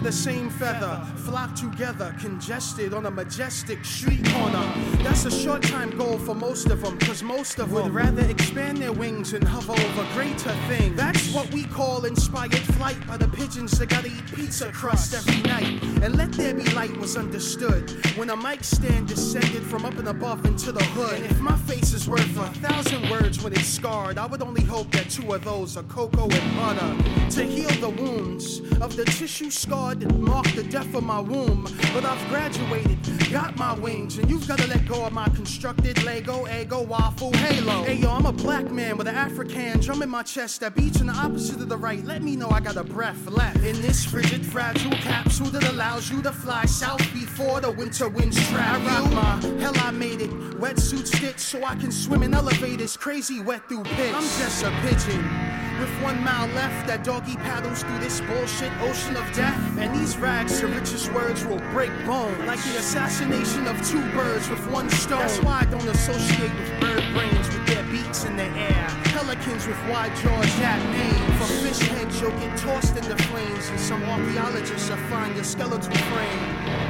The 0.02 0.10
same 0.10 0.48
feather 0.48 1.06
flock 1.18 1.54
together, 1.54 2.14
congested 2.18 2.94
on 2.94 3.04
a 3.04 3.10
majestic 3.10 3.84
street 3.84 4.24
corner. 4.32 4.72
That's 5.02 5.26
a 5.26 5.30
short 5.30 5.62
time 5.62 5.90
goal 5.90 6.18
for 6.18 6.34
most 6.34 6.68
of 6.70 6.80
them, 6.80 6.98
cause 6.98 7.22
most 7.22 7.58
of 7.58 7.70
them 7.70 7.84
would 7.84 7.92
rather 7.92 8.22
expand 8.22 8.78
their 8.78 8.92
wings 8.92 9.34
and 9.34 9.44
hover 9.46 9.72
over 9.72 10.06
greater 10.14 10.54
things. 10.68 10.96
That's 10.96 11.34
what 11.34 11.52
we 11.52 11.64
call 11.64 12.06
inspired 12.06 12.54
flight 12.76 13.06
by 13.06 13.18
the 13.18 13.28
pigeons 13.28 13.78
that 13.78 13.90
gotta 13.90 14.08
eat 14.08 14.26
pizza 14.34 14.72
crust 14.72 15.14
every 15.14 15.42
night. 15.42 15.82
And 16.02 16.16
let 16.16 16.32
there 16.32 16.54
be 16.54 16.64
light 16.70 16.96
was 16.96 17.16
understood 17.18 17.90
when 18.16 18.30
a 18.30 18.36
mic 18.36 18.64
stand 18.64 19.06
descended 19.06 19.62
from 19.62 19.84
up 19.84 19.98
and 19.98 20.08
above 20.08 20.46
into 20.46 20.72
the 20.72 20.82
hood. 20.82 21.20
And 21.20 21.26
if 21.26 21.40
my 21.40 21.56
face 21.58 21.92
is 21.92 22.08
worth 22.08 22.36
a 22.38 22.46
thousand 22.60 23.10
words 23.10 23.42
when 23.42 23.52
it's 23.52 23.68
scarred, 23.68 24.16
I 24.16 24.26
would 24.26 24.42
only 24.42 24.62
hope 24.62 24.90
that 24.92 25.10
two 25.10 25.34
of 25.34 25.44
those 25.44 25.76
are 25.76 25.84
cocoa 25.84 26.28
and 26.28 26.56
butter 26.56 27.30
to 27.32 27.44
heal 27.44 27.70
the 27.80 27.90
wounds 27.90 28.60
of 28.80 28.96
the 28.96 29.04
tissue 29.04 29.50
scarred 29.50 29.89
that 29.98 30.18
marked 30.18 30.54
the 30.54 30.62
death 30.62 30.94
of 30.94 31.02
my 31.02 31.20
womb. 31.20 31.64
But 31.92 32.04
I've 32.04 32.28
graduated, 32.28 32.98
got 33.30 33.56
my 33.56 33.74
wings, 33.74 34.18
and 34.18 34.30
you've 34.30 34.46
gotta 34.46 34.66
let 34.68 34.86
go 34.86 35.04
of 35.04 35.12
my 35.12 35.28
constructed 35.30 36.02
Lego, 36.04 36.46
ego, 36.48 36.82
waffle, 36.82 37.32
halo. 37.32 37.82
Hey 37.84 37.94
yo, 37.94 38.10
I'm 38.10 38.26
a 38.26 38.32
black 38.32 38.70
man 38.70 38.96
with 38.96 39.08
an 39.08 39.14
African 39.14 39.80
drum 39.80 40.02
in 40.02 40.08
my 40.08 40.22
chest 40.22 40.60
that 40.60 40.74
beats 40.74 41.00
in 41.00 41.08
the 41.08 41.12
opposite 41.12 41.60
of 41.60 41.68
the 41.68 41.76
right. 41.76 42.04
Let 42.04 42.22
me 42.22 42.36
know 42.36 42.50
I 42.50 42.60
got 42.60 42.76
a 42.76 42.84
breath 42.84 43.26
left 43.26 43.58
in 43.64 43.80
this 43.82 44.04
frigid, 44.04 44.44
fragile 44.44 44.92
capsule 44.92 45.46
that 45.46 45.68
allows 45.68 46.10
you 46.10 46.22
to 46.22 46.32
fly 46.32 46.64
south 46.66 47.02
before 47.12 47.60
the 47.60 47.70
winter 47.70 48.08
winds 48.08 48.36
trap 48.48 48.80
you. 48.82 48.88
I 48.88 49.00
rock 49.00 49.12
my 49.12 49.60
hell, 49.60 49.74
I 49.76 49.90
made 49.90 50.20
it. 50.20 50.30
Wetsuit 50.60 51.06
stitch 51.06 51.38
so 51.38 51.64
I 51.64 51.74
can 51.74 51.90
swim 51.90 52.22
in 52.22 52.34
elevators, 52.34 52.96
crazy 52.96 53.40
wet 53.40 53.68
through 53.68 53.84
pits. 53.84 54.14
I'm 54.14 54.22
just 54.22 54.62
a 54.62 54.70
pigeon. 54.82 55.49
With 55.80 56.02
one 56.02 56.22
mile 56.22 56.46
left, 56.48 56.86
that 56.88 57.04
doggy 57.04 57.36
paddles 57.36 57.82
through 57.82 58.00
this 58.00 58.20
bullshit 58.20 58.70
ocean 58.82 59.16
of 59.16 59.24
death. 59.32 59.58
And 59.78 59.98
these 59.98 60.18
rags 60.18 60.60
to 60.60 60.66
richest 60.66 61.10
words 61.14 61.46
will 61.46 61.62
break 61.72 61.90
bone. 62.04 62.36
Like 62.44 62.62
the 62.64 62.76
assassination 62.76 63.66
of 63.66 63.80
two 63.88 64.02
birds 64.12 64.50
with 64.50 64.60
one 64.70 64.90
stone. 64.90 65.20
That's 65.20 65.42
why 65.42 65.60
I 65.60 65.64
don't 65.64 65.88
associate 65.88 66.54
with 66.54 66.80
bird 66.80 67.02
brains 67.14 67.48
with 67.48 67.66
their 67.66 67.82
beaks 67.84 68.24
in 68.24 68.36
the 68.36 68.44
air. 68.44 68.88
Pelicans 69.04 69.66
with 69.66 69.80
wide 69.88 70.14
jaws 70.16 70.52
that 70.60 70.84
name. 70.92 71.38
For 71.38 71.46
fish 71.64 71.88
heads, 71.88 72.20
you'll 72.20 72.30
get 72.32 72.58
tossed 72.58 72.98
in 72.98 73.08
the 73.08 73.16
flames. 73.22 73.70
And 73.70 73.80
some 73.80 74.02
archaeologists 74.02 74.90
will 74.90 74.98
find 75.08 75.34
your 75.34 75.44
skeletal 75.44 75.94
frame. 75.94 76.89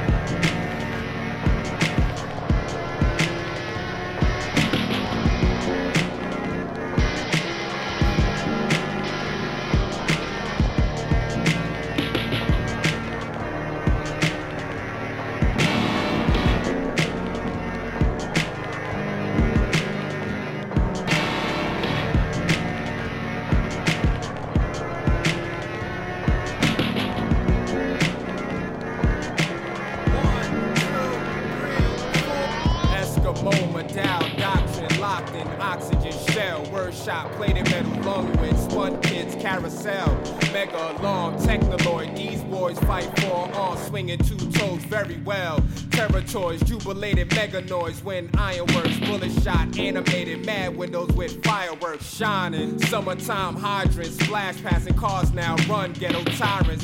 Summertime 53.01 53.55
hydrants 53.55 54.15
flash 54.27 54.61
passing 54.61 54.93
cars 54.93 55.33
now 55.33 55.55
run 55.67 55.91
ghetto 55.93 56.23
tyrants. 56.35 56.80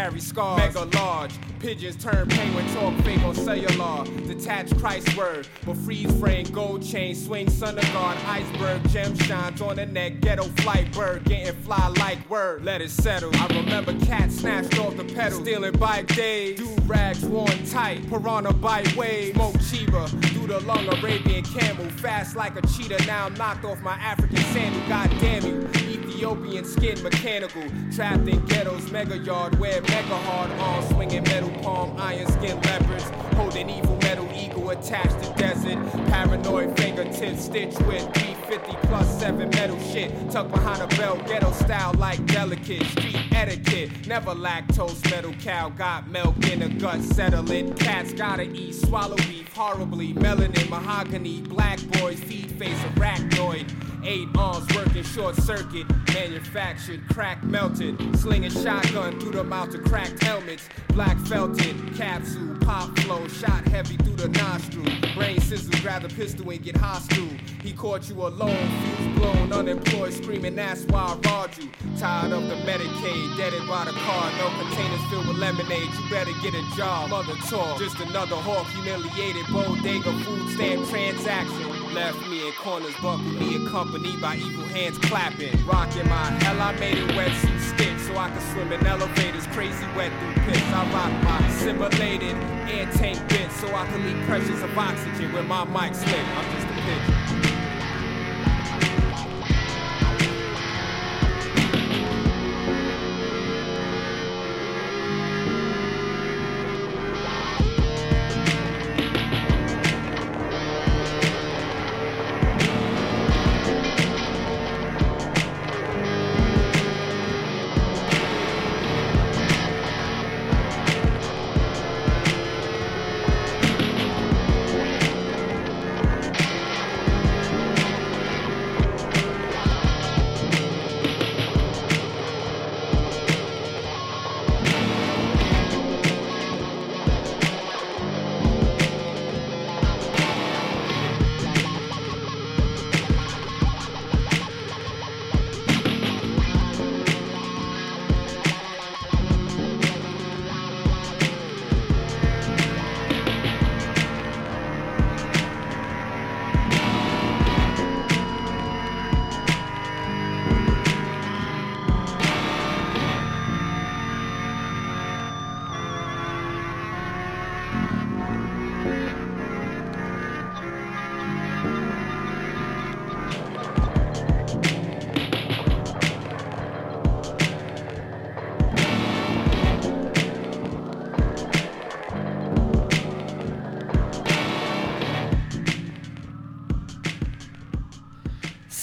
Carry 0.00 0.20
scars. 0.20 0.74
Mega 0.74 0.96
large. 0.96 1.32
Pigeons 1.58 2.02
turn 2.02 2.26
penguin 2.26 2.66
talk 2.72 2.94
fake 3.04 3.22
on 3.22 3.34
cellular. 3.34 4.04
Detached 4.26 4.78
Christ 4.78 5.14
word, 5.14 5.46
but 5.66 5.76
freeze 5.76 6.10
frame, 6.18 6.46
gold 6.46 6.82
chain, 6.82 7.14
swing, 7.14 7.50
son 7.50 7.76
of 7.76 7.84
God, 7.92 8.16
iceberg, 8.24 8.88
gem 8.88 9.14
shines 9.18 9.60
on 9.60 9.76
the 9.76 9.84
neck, 9.84 10.20
ghetto 10.20 10.44
flight 10.62 10.90
bird, 10.92 11.24
getting 11.24 11.52
fly 11.62 11.88
like 11.98 12.30
word. 12.30 12.64
Let 12.64 12.80
it 12.80 12.90
settle. 12.90 13.30
I 13.34 13.46
remember 13.48 13.92
cats 14.06 14.36
snatched 14.36 14.78
off 14.78 14.96
the 14.96 15.04
pedal, 15.04 15.42
stealing 15.42 15.72
bike 15.72 16.06
days, 16.16 16.56
do 16.56 16.74
rags 16.86 17.22
worn 17.26 17.62
tight, 17.66 18.08
piranha 18.08 18.54
bite 18.54 18.96
wave, 18.96 19.34
smoke 19.34 19.56
chiba, 19.56 20.08
through 20.32 20.46
the 20.46 20.60
lung 20.60 20.88
Arabian 20.88 21.44
camel, 21.44 21.84
fast 21.98 22.36
like 22.36 22.56
a 22.56 22.66
cheetah. 22.68 23.04
Now 23.04 23.26
I'm 23.26 23.34
knocked 23.34 23.66
off 23.66 23.82
my 23.82 23.96
African 23.96 24.38
sandal. 24.38 24.80
God 24.88 25.10
damn 25.20 25.44
you. 25.44 25.89
Ethiopian 26.20 26.66
skin 26.66 27.02
mechanical, 27.02 27.62
trapped 27.94 28.28
in 28.28 28.44
ghettos, 28.44 28.90
mega 28.92 29.16
yard, 29.16 29.58
wear 29.58 29.80
mega 29.80 30.18
hard 30.18 30.50
arms, 30.50 30.86
swinging 30.90 31.22
metal 31.22 31.48
palm, 31.62 31.96
iron 31.98 32.30
skin 32.32 32.60
leopards, 32.60 33.08
holding 33.36 33.70
evil 33.70 33.96
metal 34.02 34.29
eagle 34.40 34.70
attached 34.70 35.22
to 35.22 35.32
desert, 35.36 35.78
paranoid 36.08 36.76
fingertips 36.78 37.44
stitched 37.44 37.80
with 37.82 38.02
350 38.14 38.76
plus 38.88 39.20
7 39.20 39.50
metal 39.50 39.78
shit, 39.80 40.10
tucked 40.30 40.52
behind 40.52 40.82
a 40.82 40.96
belt, 40.96 41.26
ghetto 41.26 41.52
style 41.52 41.92
like 41.94 42.24
delicate, 42.26 42.84
street 42.86 43.16
etiquette, 43.32 44.06
never 44.06 44.34
lactose 44.34 45.02
metal 45.10 45.32
cow, 45.34 45.68
got 45.70 46.08
milk 46.08 46.36
in 46.48 46.60
the 46.60 46.68
gut, 46.68 47.00
settling, 47.02 47.74
cats 47.74 48.12
gotta 48.12 48.44
eat, 48.44 48.74
swallow 48.74 49.16
beef 49.16 49.50
horribly, 49.60 50.14
melanin, 50.14 50.70
mahogany, 50.70 51.42
black 51.42 51.78
boys, 51.92 52.18
feed 52.20 52.50
face, 52.52 52.78
arachnoid. 52.94 53.68
Eight 54.02 54.28
arms 54.38 54.66
working 54.74 55.02
short 55.02 55.36
circuit, 55.36 55.86
manufactured, 56.14 57.06
crack 57.10 57.44
melted, 57.44 58.18
slinging 58.18 58.50
shotgun 58.50 59.20
through 59.20 59.32
the 59.32 59.44
mouth 59.44 59.74
of 59.74 59.84
cracked 59.84 60.22
helmets, 60.22 60.66
black 60.88 61.18
felted, 61.26 61.76
capsule, 61.94 62.56
pop 62.60 62.98
flow, 63.00 63.28
shot 63.28 63.68
heavy 63.68 63.98
through 63.98 64.16
the 64.16 64.29
nostril, 64.32 64.84
brain 65.14 65.40
sizzle, 65.40 65.72
grab 65.80 66.02
the 66.02 66.08
pistol 66.08 66.48
and 66.50 66.62
get 66.62 66.76
hostile. 66.76 67.28
He 67.62 67.72
caught 67.72 68.08
you 68.08 68.26
alone, 68.26 68.68
fuse 68.80 69.18
blown, 69.18 69.52
unemployed, 69.52 70.12
screaming 70.12 70.56
that's 70.56 70.84
why 70.84 71.00
I 71.00 71.28
robbed 71.28 71.58
you. 71.58 71.70
Tired 71.98 72.32
of 72.32 72.42
the 72.48 72.56
Medicaid, 72.66 73.36
deaded 73.36 73.66
by 73.68 73.84
the 73.84 73.92
car, 73.92 74.30
no 74.38 74.48
containers 74.62 75.00
filled 75.10 75.28
with 75.28 75.38
lemonade. 75.38 75.90
You 75.90 76.10
better 76.10 76.32
get 76.42 76.54
a 76.54 76.76
job, 76.76 77.10
mother 77.10 77.34
talk. 77.48 77.78
Just 77.78 77.98
another 78.00 78.36
hawk, 78.36 78.66
humiliated, 78.68 79.46
bodega, 79.52 80.12
food 80.24 80.54
stamp 80.54 80.88
transaction. 80.88 81.69
Left 81.92 82.20
me 82.28 82.46
in 82.46 82.52
corners, 82.52 82.94
buckled 83.02 83.34
me 83.40 83.66
accompanied 83.66 84.20
by 84.20 84.36
evil 84.36 84.64
hands 84.64 84.96
clapping. 84.98 85.52
Rocking 85.66 86.08
my 86.08 86.30
hell, 86.42 86.60
I 86.60 86.72
made 86.78 86.98
it 86.98 87.08
wetsuit 87.10 87.60
stick 87.60 87.98
so 87.98 88.16
I 88.16 88.30
could 88.30 88.42
swim 88.52 88.70
in 88.70 88.86
elevators, 88.86 89.46
crazy 89.48 89.86
wet 89.96 90.12
through 90.20 90.44
pits. 90.44 90.62
I 90.72 90.88
rock 90.92 91.24
my 91.24 91.50
simulated 91.50 92.36
air 92.70 92.88
tank 92.92 93.18
bit 93.28 93.50
so 93.50 93.74
I 93.74 93.86
can 93.86 94.06
leak 94.06 94.24
pressures 94.26 94.62
of 94.62 94.78
oxygen 94.78 95.32
when 95.32 95.48
my 95.48 95.64
mic 95.64 95.96
slip. 95.96 96.14
I'm 96.14 96.44
just 96.54 96.66
a 96.68 96.74
pigeon. 96.74 97.49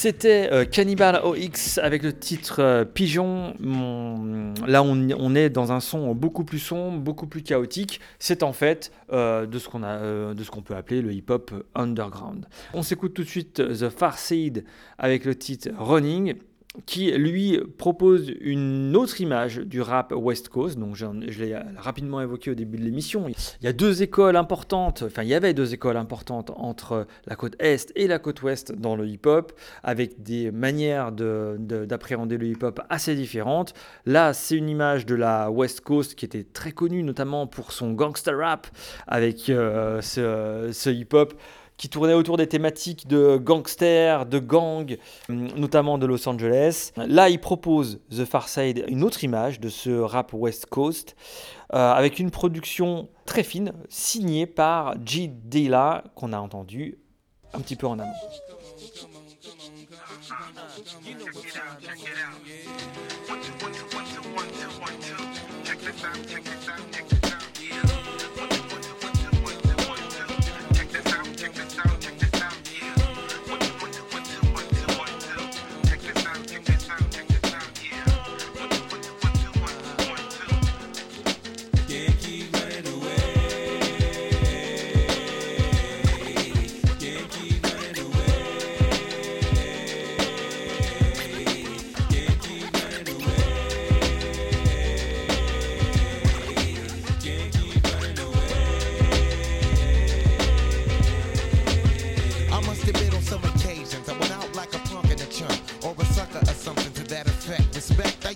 C'était 0.08 0.48
euh, 0.54 0.64
Cannibal 0.64 1.20
OX 1.22 1.80
avec 1.80 2.02
le 2.02 2.18
titre 2.18 2.62
euh, 2.62 2.86
Pigeon. 2.86 3.54
Là, 4.66 4.82
on, 4.82 5.36
est 5.36 5.50
dans 5.50 5.74
un 5.74 5.82
son 5.82 6.16
beaucoup 6.16 6.46
plus 6.46 6.60
sombre, 6.60 7.00
beaucoup 7.00 7.28
plus 7.28 7.42
chaotique. 7.42 8.00
C'est 8.18 8.42
en 8.42 8.54
fait 8.54 8.94
euh, 9.12 9.46
de 9.46 9.60
ce 9.60 9.68
qu'on 9.68 9.80
de 9.80 10.62
peut 10.62 10.76
appeler 10.78 11.02
le 11.02 11.12
hip-hop 11.12 11.52
underground. 11.76 12.46
On 12.74 12.84
s'écoute 12.84 13.16
tout 13.16 13.24
de 13.24 13.28
suite 13.28 13.56
The 13.56 13.90
Far 13.90 14.18
Side 14.18 14.64
avec 14.98 15.26
le 15.26 15.36
titre 15.36 15.72
Running 15.78 16.36
qui 16.86 17.12
lui 17.12 17.60
propose 17.78 18.32
une 18.40 18.96
autre 18.96 19.20
image 19.20 19.58
du 19.58 19.82
rap 19.82 20.14
West 20.16 20.50
Coast. 20.50 20.78
Donc 20.78 20.96
je 20.96 21.06
l'ai 21.44 21.58
rapidement 21.78 22.22
évoqué 22.22 22.52
au 22.52 22.56
début 22.56 22.78
de 22.78 22.84
l'émission. 22.84 23.28
Il 23.28 23.66
y 23.66 23.68
a 23.68 23.74
deux 23.74 24.04
écoles 24.04 24.36
importantes, 24.36 25.04
enfin 25.06 25.24
il 25.24 25.30
y 25.30 25.34
avait 25.34 25.54
deux 25.54 25.74
écoles 25.74 25.98
importantes 25.98 26.52
entre 26.56 27.08
la 27.26 27.36
côte 27.36 27.56
Est 27.60 27.92
et 27.96 28.08
la 28.08 28.20
côte 28.20 28.42
Ouest 28.44 28.72
dans 28.74 28.96
le 28.96 29.08
hip-hop, 29.08 29.54
avec 29.84 30.22
des 30.22 30.52
manières 30.52 31.12
de- 31.12 31.56
de- 31.60 31.86
d'appréhender 31.86 32.38
le 32.38 32.48
hip-hop 32.48 32.80
assez 32.90 33.16
différentes. 33.16 33.74
Là, 34.06 34.34
c'est 34.34 34.56
une 34.56 34.70
image 34.70 35.06
de 35.06 35.16
la 35.16 35.50
West 35.50 35.82
Coast 35.82 36.16
qui 36.16 36.26
était 36.26 36.44
très 36.44 36.72
connue, 36.72 37.04
notamment 37.04 37.48
pour 37.48 37.72
son 37.72 37.94
gangster 37.94 38.38
rap, 38.38 38.68
avec 39.08 39.50
euh, 39.50 40.02
ce 40.02 40.90
hip-hop 40.90 41.34
qui 41.78 41.90
tournait 41.90 42.14
autour 42.14 42.38
des 42.38 42.48
thématiques 42.48 43.08
de 43.08 43.38
gangsters, 43.38 44.26
de 44.26 44.40
gangs, 44.40 44.98
hum, 45.30 45.48
notamment 45.56 45.98
de 45.98 46.06
Los 46.06 46.28
Angeles. 46.28 46.92
Là, 46.98 47.30
il 47.30 47.40
propose 47.40 48.00
The 48.10 48.26
Far 48.26 48.50
Side, 48.50 48.86
une 48.88 49.04
autre 49.04 49.24
image 49.24 49.60
de 49.60 49.70
ce 49.70 49.92
rap 49.92 50.34
West 50.34 50.66
Coast, 50.66 51.16
euh, 51.74 51.92
avec 51.92 52.20
une 52.20 52.32
production 52.32 53.10
très 53.26 53.44
fine, 53.44 53.74
signée 53.90 54.46
par 54.46 54.96
G. 55.06 55.28
Dilla, 55.28 56.04
qu'on 56.16 56.34
a 56.34 56.40
entendu 56.40 56.98
un 57.54 57.60
petit 57.60 57.76
peu 57.76 57.88
en 57.88 58.00
amont. 58.00 58.12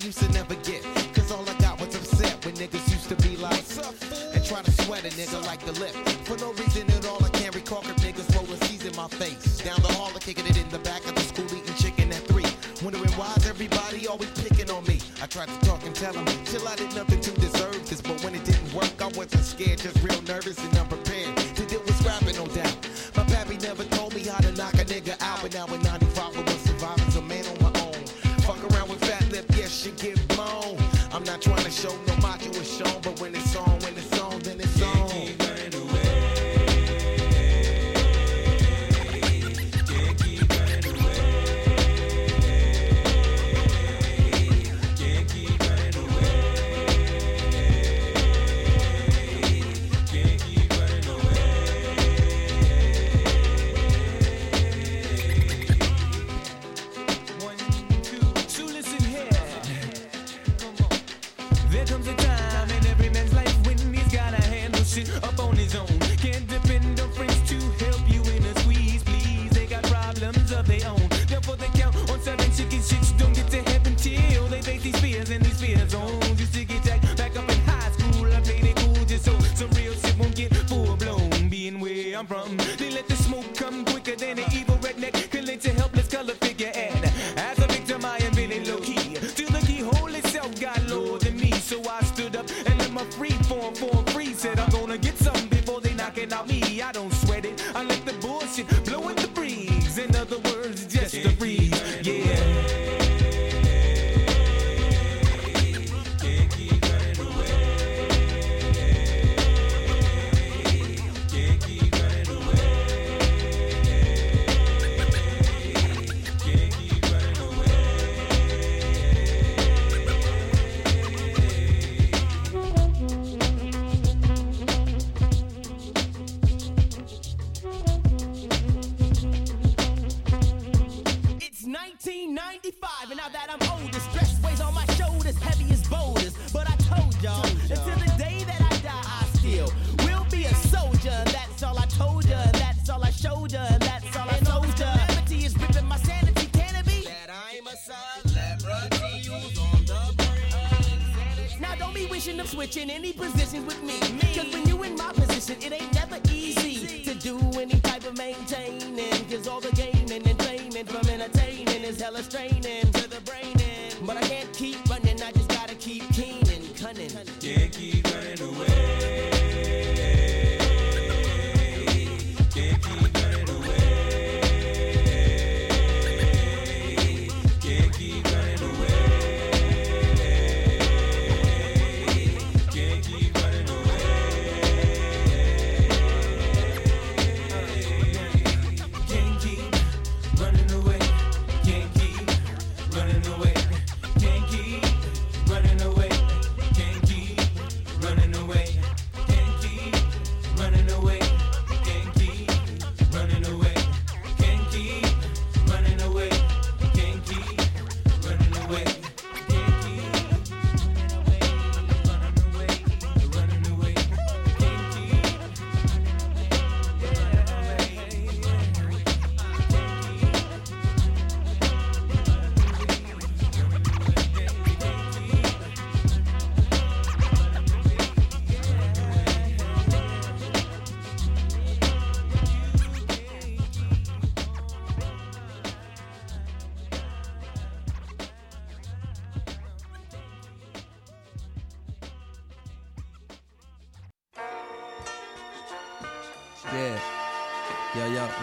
Used 0.03 0.19
to 0.19 0.31
never 0.31 0.55
get, 0.55 0.83
cause 1.13 1.31
all 1.31 1.47
I 1.47 1.53
got 1.59 1.79
was 1.79 1.93
upset 1.95 2.43
when 2.45 2.55
niggas 2.55 2.89
used 2.89 3.09
to 3.09 3.15
be 3.17 3.37
like, 3.37 3.63
and 4.33 4.43
try 4.43 4.61
to 4.61 4.71
sweat 4.83 5.05
a 5.05 5.09
nigga 5.09 5.45
like 5.45 5.63
the 5.65 5.73
lip. 5.73 5.93
For 6.25 6.37
no 6.37 6.53
reason 6.53 6.89
at 6.91 7.05
all, 7.05 7.23
I 7.23 7.29
can't 7.29 7.53
recall 7.53 7.81
if 7.81 7.95
niggas 7.97 8.33
rolling 8.35 8.59
C's 8.61 8.85
in 8.85 8.95
my 8.95 9.07
face. 9.07 9.59
Down 9.59 9.79
the 9.81 9.93
hall, 9.93 10.09
I'm 10.13 10.19
kicking 10.19 10.45
it 10.47 10.57
in 10.57 10.67
the 10.69 10.79
back 10.79 11.05
of 11.05 11.13
the 11.13 11.21
school 11.21 11.45
eating 11.45 11.75
chicken 11.75 12.09
at 12.09 12.23
three. 12.27 12.49
Wondering 12.81 13.11
why's 13.13 13.45
everybody 13.47 14.07
always 14.07 14.31
picking 14.41 14.71
on 14.71 14.83
me. 14.85 14.99
I 15.21 15.27
tried 15.27 15.49
to 15.49 15.59
talk 15.67 15.85
and 15.85 15.93
tell 15.93 16.13
them, 16.13 16.25
chill, 16.45 16.67
I 16.67 16.75
did 16.75 16.95
nothing 16.95 17.21
to 17.21 17.31
deserve 17.39 17.87
this. 17.87 18.01
But 18.01 18.23
when 18.23 18.33
it 18.33 18.43
didn't 18.43 18.73
work, 18.73 18.99
I 19.01 19.07
wasn't 19.15 19.45
scared, 19.45 19.79
just 19.79 20.01
real 20.01 20.21
nervous 20.23 20.57
and 20.57 20.70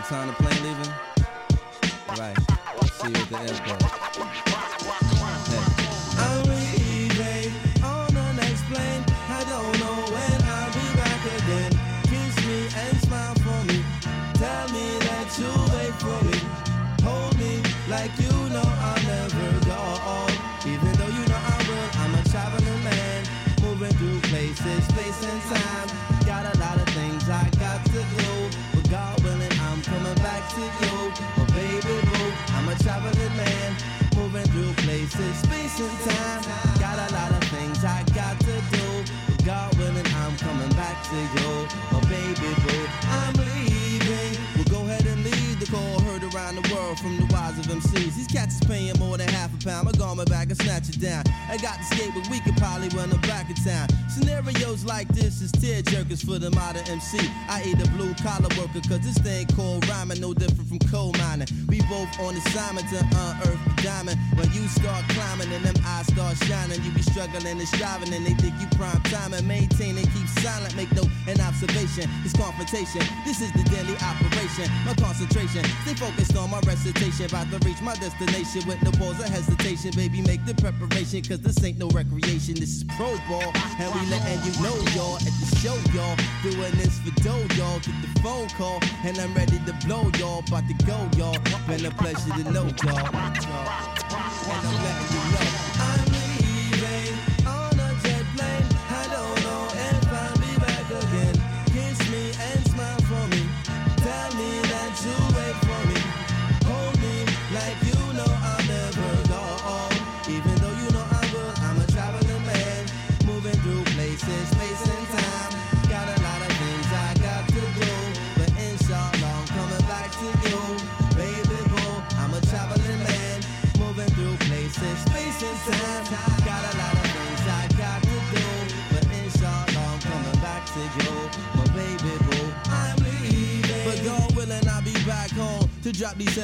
time 0.09 0.29
the 0.29 0.33
plane 0.33 0.63
leaving? 0.63 0.93
Right. 2.19 2.37
See 2.93 3.09
you 3.09 3.15
at 3.15 3.29
the 3.29 3.37
airport. 3.41 4.98
Places, 35.79 36.07
time. 36.07 36.43
Got 36.81 37.11
a 37.11 37.15
lot 37.15 37.31
of 37.31 37.49
things 37.51 37.85
I 37.85 38.05
got 38.15 38.39
to 38.41 38.55
do. 38.73 39.05
But 39.27 39.45
God 39.45 39.79
willing, 39.79 40.07
I'm 40.07 40.37
coming 40.37 40.71
back 40.71 41.03
to 41.11 41.17
you. 41.17 41.69
But 41.91 42.09
baby 42.09 42.55
boo, 42.67 42.87
I'm 43.09 43.35
leaving. 43.35 44.39
We'll 44.57 44.65
go 44.67 44.81
ahead 44.83 45.07
and 45.07 45.23
leave 45.25 45.61
the 45.61 45.67
call 45.67 46.01
heard 46.01 46.23
around 46.35 46.57
the 46.57 46.75
world 46.75 46.99
from 46.99 47.17
the 47.19 47.27
wise 47.33 47.59
of 47.59 47.67
MCs. 47.67 48.17
These 48.17 48.27
cats 48.27 48.61
is 48.61 48.67
paying 48.67 48.99
more 48.99 49.17
than 49.17 49.29
half 49.29 49.55
a 49.55 49.65
pound. 49.65 49.89
I'm 49.89 49.95
going 49.95 50.25
back 50.27 50.49
and 50.49 50.61
snatch 50.61 50.89
it 50.89 51.01
down. 51.01 51.25
I 51.49 51.57
got 51.57 51.79
to 51.79 51.85
skate, 51.85 52.13
but 52.15 52.29
we 52.29 52.41
could 52.41 52.57
probably 52.57 52.89
run 52.91 53.11
them 53.11 53.21
back 53.23 53.49
in 53.49 53.57
town. 53.57 53.89
Scenarios 54.09 54.85
like 54.85 55.09
this 55.09 55.41
is 55.41 55.53
tear 55.53 55.83
jerkers 55.83 56.25
for 56.25 56.39
the 56.39 56.51
modern 56.51 56.87
MC. 56.89 57.19
I 57.49 57.63
eat 57.65 57.81
a 57.81 57.91
blue 57.93 58.15
collar 58.15 58.51
worker, 58.59 58.81
cause 58.89 59.01
this 59.01 59.19
thing 59.19 59.47
called 59.55 59.87
rhyming 59.89 60.21
no 60.21 60.35
different 60.35 60.69
from 60.69 60.79
coal 60.91 61.13
mining. 61.19 61.49
We 61.69 61.81
both 61.83 62.09
on 62.21 62.35
assignment 62.37 62.89
to 62.91 62.99
unearth 62.99 63.61
the 63.65 63.78
diamond. 63.83 64.19
When 64.35 64.51
you 64.53 64.67
start 64.69 65.05
climbing 65.11 65.53
and 65.53 65.65
them 65.65 65.75
eyes 65.87 66.07
start 66.07 66.37
shining, 66.45 66.83
you 66.83 66.91
be 66.91 67.03
struggling 67.03 67.47
and 67.47 67.69
striving, 67.69 68.13
and 68.13 68.25
they 68.27 68.35
think 68.35 68.55
you 68.61 68.67
prime 68.79 69.03
time 69.11 69.33
and 69.35 69.47
maintain 69.47 69.97
and 69.99 70.07
keep 70.13 70.29
silent. 70.41 70.75
Make 70.77 70.91
no 70.93 71.03
an 71.27 71.41
observation. 71.41 72.11
It's 72.25 72.37
confrontation. 72.37 73.03
This 73.25 73.41
is 73.41 73.53
the 73.53 73.65
daily 73.71 73.97
operation. 73.99 74.71
My 74.85 74.95
concentration. 74.95 75.65
Stay 75.85 75.95
focused 75.95 76.37
on 76.37 76.51
my 76.51 76.61
recitation. 76.67 77.27
About 77.27 77.51
to 77.51 77.59
reach 77.67 77.81
my 77.83 77.95
destination 77.95 78.67
with 78.67 78.83
no 78.83 78.91
pause 78.93 79.21
or 79.21 79.29
hesitation. 79.29 79.93
Baby, 79.97 80.23
make 80.23 80.45
the 80.47 80.55
preparation. 80.55 81.23
Cause 81.23 81.41
this 81.41 81.63
ain't 81.65 81.79
no 81.79 81.89
recreation. 81.89 82.55
This 82.55 82.83
is 82.83 82.85
pro 82.97 83.17
ball. 83.29 83.53
And 83.79 83.89
we 83.95 84.01
letting 84.11 84.41
you 84.47 84.53
know, 84.63 84.77
y'all, 84.95 85.17
at 85.17 85.35
the 85.41 85.49
show, 85.61 85.77
y'all. 85.95 86.17
Doing 86.43 86.73
this 86.79 86.99
for 87.01 87.15
dough, 87.23 87.47
y'all. 87.57 87.79
Get 87.81 87.95
the 88.03 88.21
phone 88.23 88.49
call. 88.51 88.81
And 89.05 89.19
I'm 89.19 89.35
ready 89.35 89.59
to 89.67 89.73
blow, 89.87 90.11
y'all. 90.19 90.45
About 90.47 90.65
to 90.69 90.75
go, 90.85 90.99
y'all. 91.17 91.37
Been 91.67 91.85
a 91.87 91.91
pleasure 91.91 92.33
to 92.33 92.51
know, 92.51 92.69
y'all. 92.85 93.68
And 94.51 94.67
I'm 94.67 95.58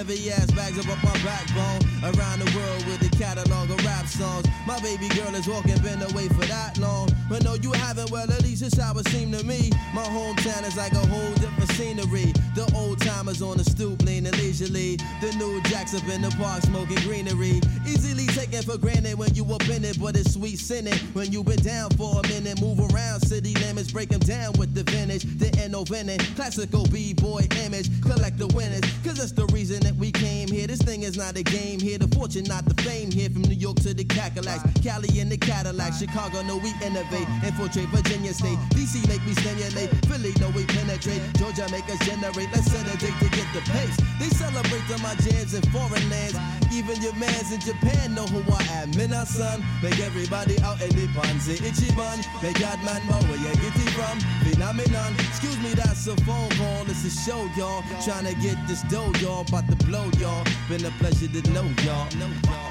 heavy 0.07 0.31
ass 0.31 0.51
bags 0.53 0.79
up 0.79 0.87
my 0.87 1.13
backbone. 1.25 1.81
Around 2.03 2.41
the 2.41 2.57
world 2.57 2.85
with 2.87 3.01
the 3.01 3.17
catalog 3.17 3.71
of 3.71 3.85
rap 3.85 4.07
songs. 4.07 4.47
My 4.67 4.79
baby 4.81 5.09
girl 5.09 5.35
is 5.35 5.49
walking, 5.49 5.79
been 5.79 6.03
away 6.03 6.29
for 6.29 6.45
that 6.47 6.79
long. 6.79 7.09
But 7.29 7.43
no, 7.45 7.55
you 7.55 7.73
haven't, 7.73 8.11
well, 8.11 8.31
at 8.31 8.43
least 8.43 8.63
it's 8.63 8.79
how 8.79 8.97
it 8.99 9.09
seemed 9.09 9.35
to 9.35 9.45
me. 9.45 9.71
My 9.95 10.05
hometown 10.05 10.67
is 10.67 10.77
like 10.77 10.93
a 10.93 11.07
whole 11.07 11.35
different 11.35 11.71
scenery. 11.73 12.33
The 12.55 12.71
old 12.77 13.01
timers 13.01 13.43
on 13.43 13.57
the 13.57 13.65
stoop, 13.65 14.03
leaning 14.03 14.33
leisurely. 14.33 14.97
The 15.21 15.35
new 15.37 15.61
jacks 15.63 15.95
up 15.95 16.09
in 16.09 16.23
the 16.23 16.31
park, 16.39 16.63
smoking 16.63 17.03
greenery. 17.03 17.61
Easily 17.87 18.27
taken 18.29 18.63
for 18.63 18.79
granted 18.79 19.19
when 19.19 19.35
you 19.35 19.45
up 19.53 19.69
in 19.69 19.85
it, 19.85 20.01
but 20.01 20.17
it's 20.17 20.35
sweet 20.35 20.59
sinning. 20.59 20.95
When 21.15 21.33
you 21.33 21.43
been 21.43 21.59
down 21.59 21.91
for 21.91 22.21
a 22.21 22.29
minute, 22.29 22.61
move 22.61 22.79
around 22.79 23.21
city 23.21 23.55
limits, 23.55 23.91
break 23.91 24.11
them 24.11 24.21
down 24.21 24.53
with 24.59 24.75
the 24.75 24.85
vintage. 24.91 25.25
The 25.39 25.51
no 25.75 25.83
vintage, 25.83 26.37
classical 26.37 26.87
B-boy 26.87 27.49
image. 27.65 27.89
Collect 28.01 28.39
the 28.39 28.47
winners, 28.49 28.83
cause 29.03 29.17
that's 29.17 29.33
the 29.33 29.47
reason 29.47 29.81
that 29.81 29.97
we 29.97 30.13
came 30.13 30.47
here. 30.47 30.69
This 30.69 30.81
thing 30.81 31.03
is 31.03 31.17
not 31.17 31.37
a 31.37 31.43
game 31.43 31.81
here. 31.81 31.99
The 31.99 32.07
fortune, 32.15 32.45
not 32.45 32.65
the 32.67 32.74
fame 32.85 33.11
here. 33.11 33.31
From 33.31 33.43
New 33.43 33.57
York 33.57 33.77
to 33.81 33.95
the 33.95 34.05
Cadillacs, 34.05 34.63
Cali 34.85 35.09
in 35.19 35.29
the 35.29 35.39
Cadillac, 35.39 35.95
Chicago, 35.95 36.43
no, 36.43 36.59
we 36.59 36.71
innovate. 36.85 37.27
Infiltrate 37.43 37.89
Virginia 37.89 38.33
State. 38.33 38.59
DC 38.77 39.01
make 39.09 39.25
me 39.25 39.33
stimulate. 39.35 39.91
Philly, 40.07 40.33
no, 40.39 40.53
we 40.53 40.65
penetrate. 40.67 41.23
Georgia 41.41 41.67
make 41.73 41.89
us 41.89 41.99
generate. 42.05 42.49
Let's 42.53 42.71
set 42.71 42.85
a 42.87 42.97
date 43.01 43.17
to 43.19 43.29
get 43.33 43.49
the 43.57 43.63
pace. 43.73 43.97
They 44.21 44.29
celebrate 44.37 44.85
to 44.93 45.01
my 45.03 45.15
jams 45.25 45.55
in 45.55 45.65
foreign 45.73 46.05
lands. 46.13 46.37
Even 46.71 47.01
your 47.01 47.15
mans 47.15 47.51
in 47.51 47.61
Japan 47.61 48.15
know 48.15 48.27
who 48.27 48.41
I 48.53 48.63
am. 48.83 48.91
Mina 48.93 49.25
son, 49.25 49.65
make 49.83 49.99
everybody 50.01 50.61
out 50.61 50.81
in 50.83 50.91
the 50.91 51.09
pansy. 51.17 51.57
Ichiban, 51.65 52.21
make 52.43 52.61
God 52.61 52.79
man 52.85 53.01
know 53.09 53.21
where 53.29 53.41
you 53.41 53.55
get 53.65 53.75
it 53.81 53.91
from. 53.97 54.21
Phenomenon, 54.45 55.15
excuse 55.31 55.59
me, 55.59 55.73
that's 55.75 56.07
a 56.07 56.17
phone 56.29 56.51
call. 56.61 56.85
It's 56.91 57.05
a 57.05 57.13
show, 57.25 57.49
y'all. 57.57 57.83
Trying 58.05 58.27
to 58.27 58.35
get 58.41 58.59
this 58.69 58.83
dough, 58.93 59.13
y'all. 59.21 59.47
About 59.49 59.69
to 59.71 59.77
blow, 59.87 60.11
y'all. 60.19 60.45
Been 60.69 60.85
a 60.85 60.91
pleasure 61.01 61.29
to 61.29 61.51
know, 61.51 61.67
y'all. 61.85 62.09
Know 62.19 62.31
y'all. 62.45 62.64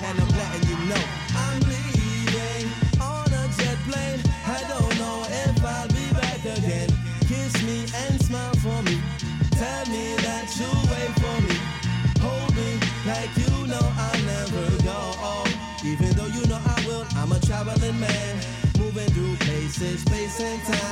And 0.00 0.20
I'm 0.20 0.28
letting 0.28 0.68
you 0.68 0.78
know 0.86 1.04
I'm 1.34 1.60
leaving 1.66 2.66
on 3.00 3.26
a 3.26 3.44
jet 3.58 3.78
plane. 3.88 4.20
I 4.46 4.60
don't 4.68 4.94
know 4.98 5.26
if 5.28 5.64
I'll 5.64 5.88
be 5.88 6.06
back 6.14 6.38
again. 6.44 6.88
Kiss 7.26 7.62
me 7.64 7.86
and 8.06 8.22
smile 8.22 8.54
for 8.62 8.80
me. 8.82 9.00
Tell 9.58 9.84
me 9.86 10.14
that 10.22 10.46
you 10.58 10.70
wait 10.92 11.12
for 11.18 11.38
me. 11.46 11.56
Hold 12.22 12.54
me 12.54 12.78
like 13.06 13.30
you 13.36 13.66
know 13.66 13.86
I'll 14.06 14.22
never 14.22 14.82
go. 14.84 15.08
Even 15.84 16.10
though 16.16 16.26
you 16.26 16.46
know 16.46 16.60
I 16.64 16.84
will, 16.86 17.06
I'm 17.16 17.32
a 17.32 17.40
traveling 17.40 17.98
man. 17.98 18.36
Moving 18.78 19.08
through 19.10 19.36
places, 19.36 20.02
space 20.02 20.40
and 20.40 20.62
time. 20.62 20.87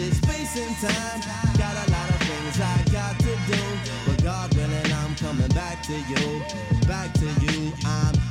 Through 0.00 0.12
space 0.12 0.56
and 0.56 0.76
time. 0.76 1.20
Got 1.58 1.88
a 1.88 1.90
lot 1.90 2.08
of 2.10 2.16
things 2.22 2.60
I 2.60 2.84
got 2.92 3.18
to 3.18 3.36
do. 3.46 3.62
But 4.06 4.22
God 4.22 4.54
willing, 4.54 4.92
I'm 4.92 5.14
coming 5.16 5.48
back 5.48 5.82
to 5.84 5.92
you. 5.92 6.42
Back 6.86 7.12
to 7.14 7.26
you, 7.44 7.72
I'm 7.84 8.29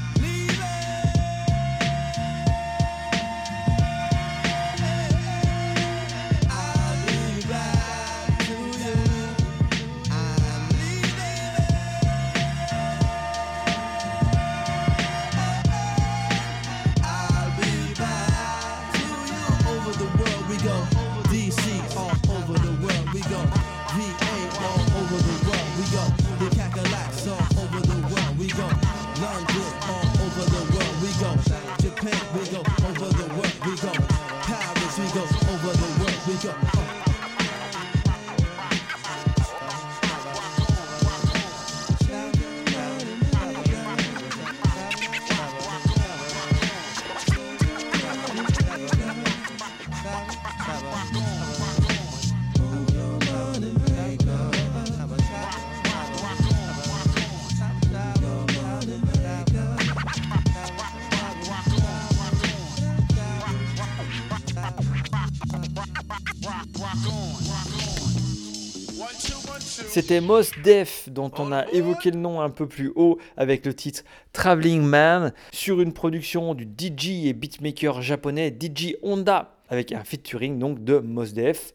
C'était 70.00 70.22
Mos 70.22 70.52
Def, 70.64 71.10
dont 71.10 71.30
on 71.40 71.52
a 71.52 71.68
évoqué 71.74 72.12
le 72.12 72.20
nom 72.20 72.40
un 72.40 72.50
peu 72.50 72.70
plus 72.70 72.94
haut 72.96 73.18
avec 73.36 73.66
le 73.66 73.74
titre 73.74 74.06
Traveling 74.32 74.82
Man, 74.82 75.34
sur 75.52 75.82
une 75.82 75.92
production 75.92 76.54
du 76.54 76.64
DJ 76.64 77.26
et 77.26 77.34
beatmaker 77.34 78.02
japonais 78.02 78.50
DJ 78.50 78.96
Honda, 79.04 79.58
avec 79.68 79.92
un 79.92 80.06
featuring 80.06 80.58
donc 80.58 80.86
de 80.86 81.00
Mos 81.00 81.34
Def, 81.34 81.74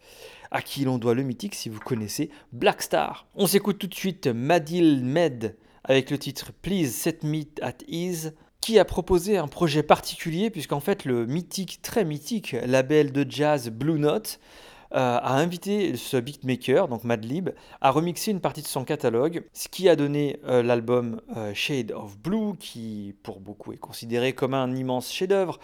à 0.50 0.62
qui 0.62 0.86
l'on 0.86 0.96
doit 0.96 1.12
le 1.12 1.22
mythique 1.22 1.54
si 1.54 1.68
vous 1.68 1.80
connaissez 1.80 2.30
Black 2.52 2.80
Star. 2.80 3.26
On 3.34 3.46
s'écoute 3.46 3.78
tout 3.78 3.88
de 3.88 3.94
suite 3.94 4.26
Madil 4.26 5.04
Med 5.04 5.54
avec 5.84 6.10
le 6.10 6.16
titre 6.16 6.52
Please 6.62 6.92
Set 6.92 7.24
Me 7.24 7.42
at 7.60 7.76
Ease 7.88 8.32
qui 8.62 8.78
a 8.78 8.86
proposé 8.86 9.36
un 9.36 9.48
projet 9.48 9.82
particulier 9.82 10.48
puisqu'en 10.48 10.80
fait 10.80 11.04
le 11.04 11.26
mythique, 11.26 11.80
très 11.82 12.06
mythique 12.06 12.56
label 12.64 13.12
de 13.12 13.26
jazz 13.28 13.68
Blue 13.68 13.98
Note 13.98 14.40
euh, 14.94 15.18
a 15.20 15.34
invité 15.38 15.96
ce 15.96 16.16
beatmaker, 16.16 16.86
donc 16.86 17.02
Madlib, 17.02 17.50
à 17.80 17.90
remixer 17.90 18.30
une 18.30 18.40
partie 18.40 18.62
de 18.62 18.68
son 18.68 18.84
catalogue, 18.84 19.42
ce 19.52 19.68
qui 19.68 19.88
a 19.88 19.96
donné 19.96 20.38
euh, 20.46 20.62
l'album 20.62 21.20
euh, 21.36 21.52
Shade 21.52 21.90
of 21.90 22.16
Blue, 22.18 22.56
qui 22.58 23.16
pour 23.24 23.40
beaucoup 23.40 23.72
est 23.72 23.78
considéré 23.78 24.34
comme 24.34 24.54
un 24.54 24.74
immense 24.76 25.10
chef-d'œuvre. 25.10 25.58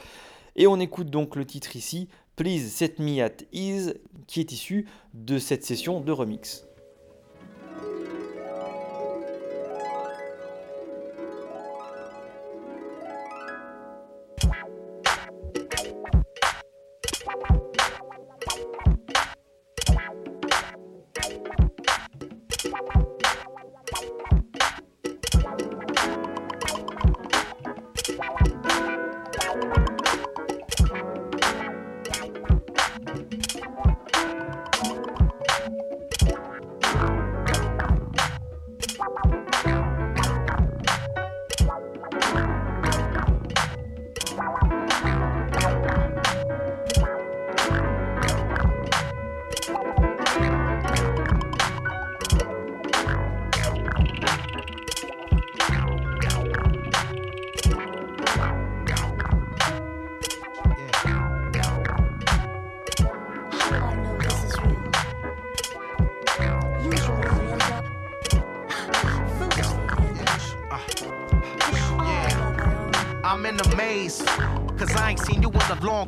Et 0.57 0.67
on 0.67 0.81
écoute 0.81 1.11
donc 1.11 1.37
le 1.37 1.45
titre 1.45 1.77
ici, 1.77 2.09
Please 2.35 2.69
Set 2.71 2.99
Me 2.99 3.23
at 3.23 3.45
Ease, 3.53 3.95
qui 4.27 4.41
est 4.41 4.51
issu 4.51 4.87
de 5.15 5.39
cette 5.39 5.65
session 5.65 6.01
de 6.01 6.11
remix. 6.11 6.65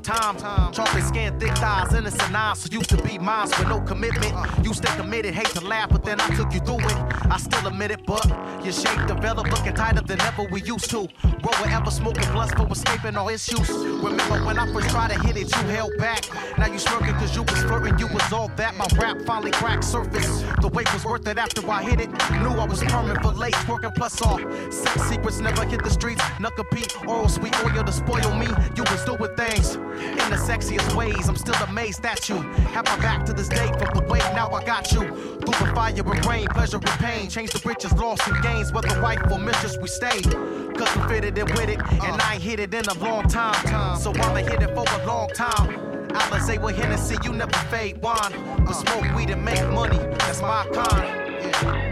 Time. 0.03 0.37
Chocolate 0.73 1.05
skin, 1.05 1.39
thick 1.39 1.55
thighs, 1.57 1.95
innocent 1.95 2.35
eyes. 2.35 2.59
So 2.61 2.69
used 2.73 2.91
to 2.91 3.03
be 3.03 3.19
mine 3.19 3.49
with 3.49 3.69
no 3.69 3.81
commitment. 3.81 4.35
You 4.65 4.75
stay 4.75 4.95
committed, 4.97 5.35
hate 5.35 5.47
to 5.59 5.65
laugh, 5.65 5.91
but 5.91 6.05
then 6.05 6.21
I 6.21 6.29
took 6.35 6.53
you 6.53 6.61
through 6.61 6.81
it. 6.81 6.97
I 7.31 7.39
still 7.39 7.67
admit 7.67 7.91
it, 7.91 8.05
but 8.07 8.27
your 8.65 8.73
shape 8.73 9.07
developed 9.07 9.51
looking 9.51 9.75
tighter 9.75 10.03
than 10.03 10.21
ever 10.23 10.45
we 10.51 10.63
used 10.63 10.91
to. 10.91 10.99
Roll 10.99 11.55
wherever 11.61 11.91
smoking 11.91 12.31
blunts 12.33 12.55
for 12.55 12.69
escaping 12.71 13.17
all 13.17 13.29
issues. 13.29 13.69
Remember 13.71 14.45
when 14.45 14.59
I 14.59 14.71
first 14.73 14.91
tried 14.91 15.11
to 15.11 15.19
hit 15.27 15.37
it, 15.37 15.55
you 15.55 15.63
held 15.71 15.97
back. 15.99 16.27
Now 16.59 16.67
you 16.67 16.79
smirking 16.79 17.15
cause 17.15 17.35
you 17.35 17.43
was 17.43 17.63
flirting, 17.63 17.99
you 17.99 18.09
was 18.09 18.33
all 18.33 18.49
that. 18.57 18.77
My 18.77 18.87
rap 18.97 19.19
finally 19.27 19.53
cracked 19.53 19.85
surface. 19.85 20.43
The 20.61 20.69
wait 20.69 20.93
was 20.93 21.05
worth 21.05 21.27
it 21.27 21.39
after 21.39 21.69
I 21.69 21.83
hit 21.83 22.01
it. 22.01 22.12
Knew 22.43 22.59
I 22.59 22.67
was 22.67 22.83
permanent 22.83 23.23
for 23.23 23.33
late, 23.33 23.57
working 23.69 23.93
plus 23.93 24.21
all. 24.21 24.39
Sex 24.71 25.03
secrets 25.03 25.39
never 25.39 25.65
hit 25.65 25.83
the 25.83 25.91
streets. 25.91 26.23
Knuckle 26.41 26.65
Pete, 26.65 26.93
oral 27.07 27.29
sweet 27.29 27.55
oil 27.65 27.85
to 27.85 27.93
spoil 27.93 28.35
me. 28.35 28.49
You 28.75 28.83
was 28.91 29.05
doing 29.05 29.35
things 29.37 29.77
in 29.77 30.29
the 30.31 30.37
sexiest 30.37 30.95
ways. 30.97 31.29
I'm 31.29 31.37
still 31.37 31.55
amazed 31.63 32.05
at 32.05 32.29
you. 32.29 32.37
Have 32.75 32.87
my 32.87 32.97
back 32.99 33.25
to 33.27 33.33
this 33.33 33.49
day 33.49 33.69
from 33.79 33.91
the 33.95 34.05
way 34.09 34.19
now 34.35 34.51
I 34.51 34.65
got 34.65 34.91
you. 34.91 35.01
Through 35.01 35.67
the 35.67 35.73
fire 35.75 35.95
and 35.97 36.27
rain, 36.27 36.47
pleasure 36.49 36.79
and 36.79 36.99
pain. 36.99 37.29
Change 37.29 37.51
the 37.53 37.63
riches, 37.69 37.93
lost 37.93 38.27
and 38.27 38.43
gains. 38.43 38.73
Whether 38.73 39.01
wife 39.01 39.23
or 39.31 39.39
mistress, 39.39 39.79
we 39.79 39.87
stay. 39.89 40.21
Cause 40.23 40.97
we 40.97 41.03
fitted 41.09 41.39
it 41.39 41.45
with 41.45 41.69
it. 41.69 41.79
And 41.79 42.21
I 42.21 42.35
ain't 42.35 42.43
hit 42.43 42.59
it 42.59 42.75
in 42.75 42.85
a 42.87 42.95
long 42.95 43.29
time. 43.29 43.99
So 43.99 44.11
I'ma 44.11 44.43
hit 44.51 44.63
it 44.63 44.75
for 44.75 44.85
a 45.01 45.07
long 45.07 45.29
time. 45.29 45.93
Alizé 46.09 46.61
with 46.61 46.77
Hennessy, 46.77 47.17
you 47.23 47.33
never 47.33 47.57
fade 47.71 48.03
wine. 48.03 48.33
But 48.65 48.75
smoke 48.75 49.15
weed 49.15 49.31
and 49.31 49.45
make 49.45 49.65
money, 49.71 49.99
that's 50.19 50.41
my 50.43 50.67
kind. 50.73 51.23
Oh, 51.65 51.92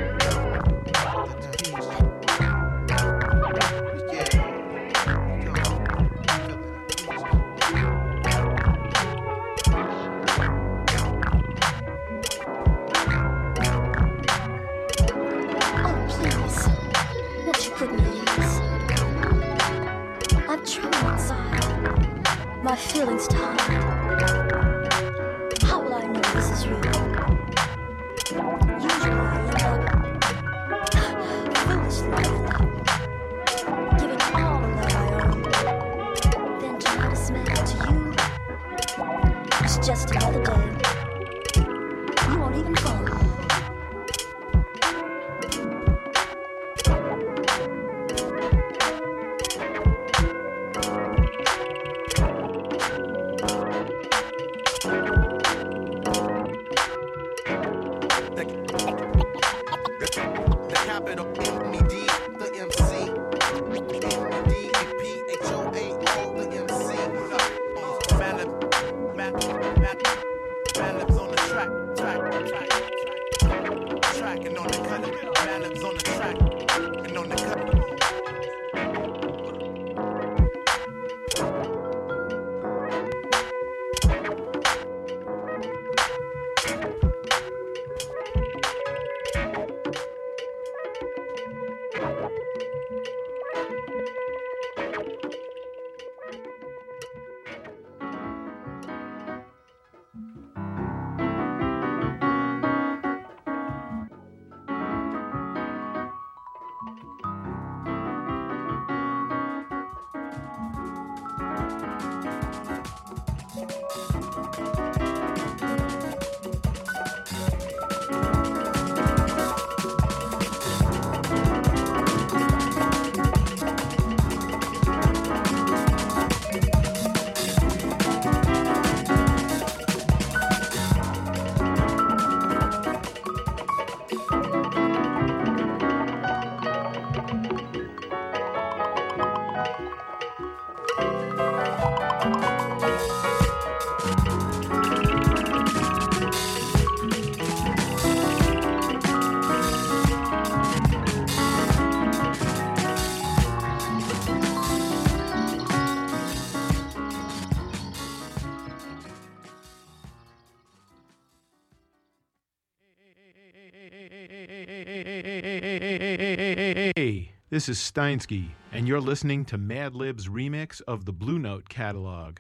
This 167.60 167.68
is 167.68 167.78
Steinski, 167.78 168.48
and 168.72 168.88
you're 168.88 169.02
listening 169.02 169.44
to 169.44 169.58
Madlib's 169.58 170.28
remix 170.28 170.80
of 170.88 171.04
the 171.04 171.12
Blue 171.12 171.38
Note 171.38 171.68
catalog. 171.68 172.38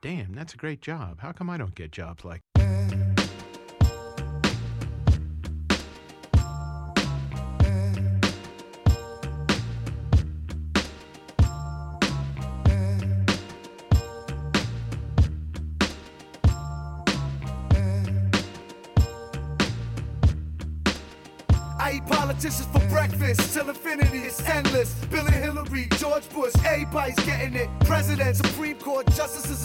Damn, 0.00 0.32
that's 0.32 0.54
a 0.54 0.56
great 0.56 0.80
job. 0.80 1.20
How 1.20 1.32
come 1.32 1.50
I 1.50 1.58
don't 1.58 1.74
get 1.74 1.92
jobs 1.92 2.24
like 2.24 2.40
I 2.56 3.05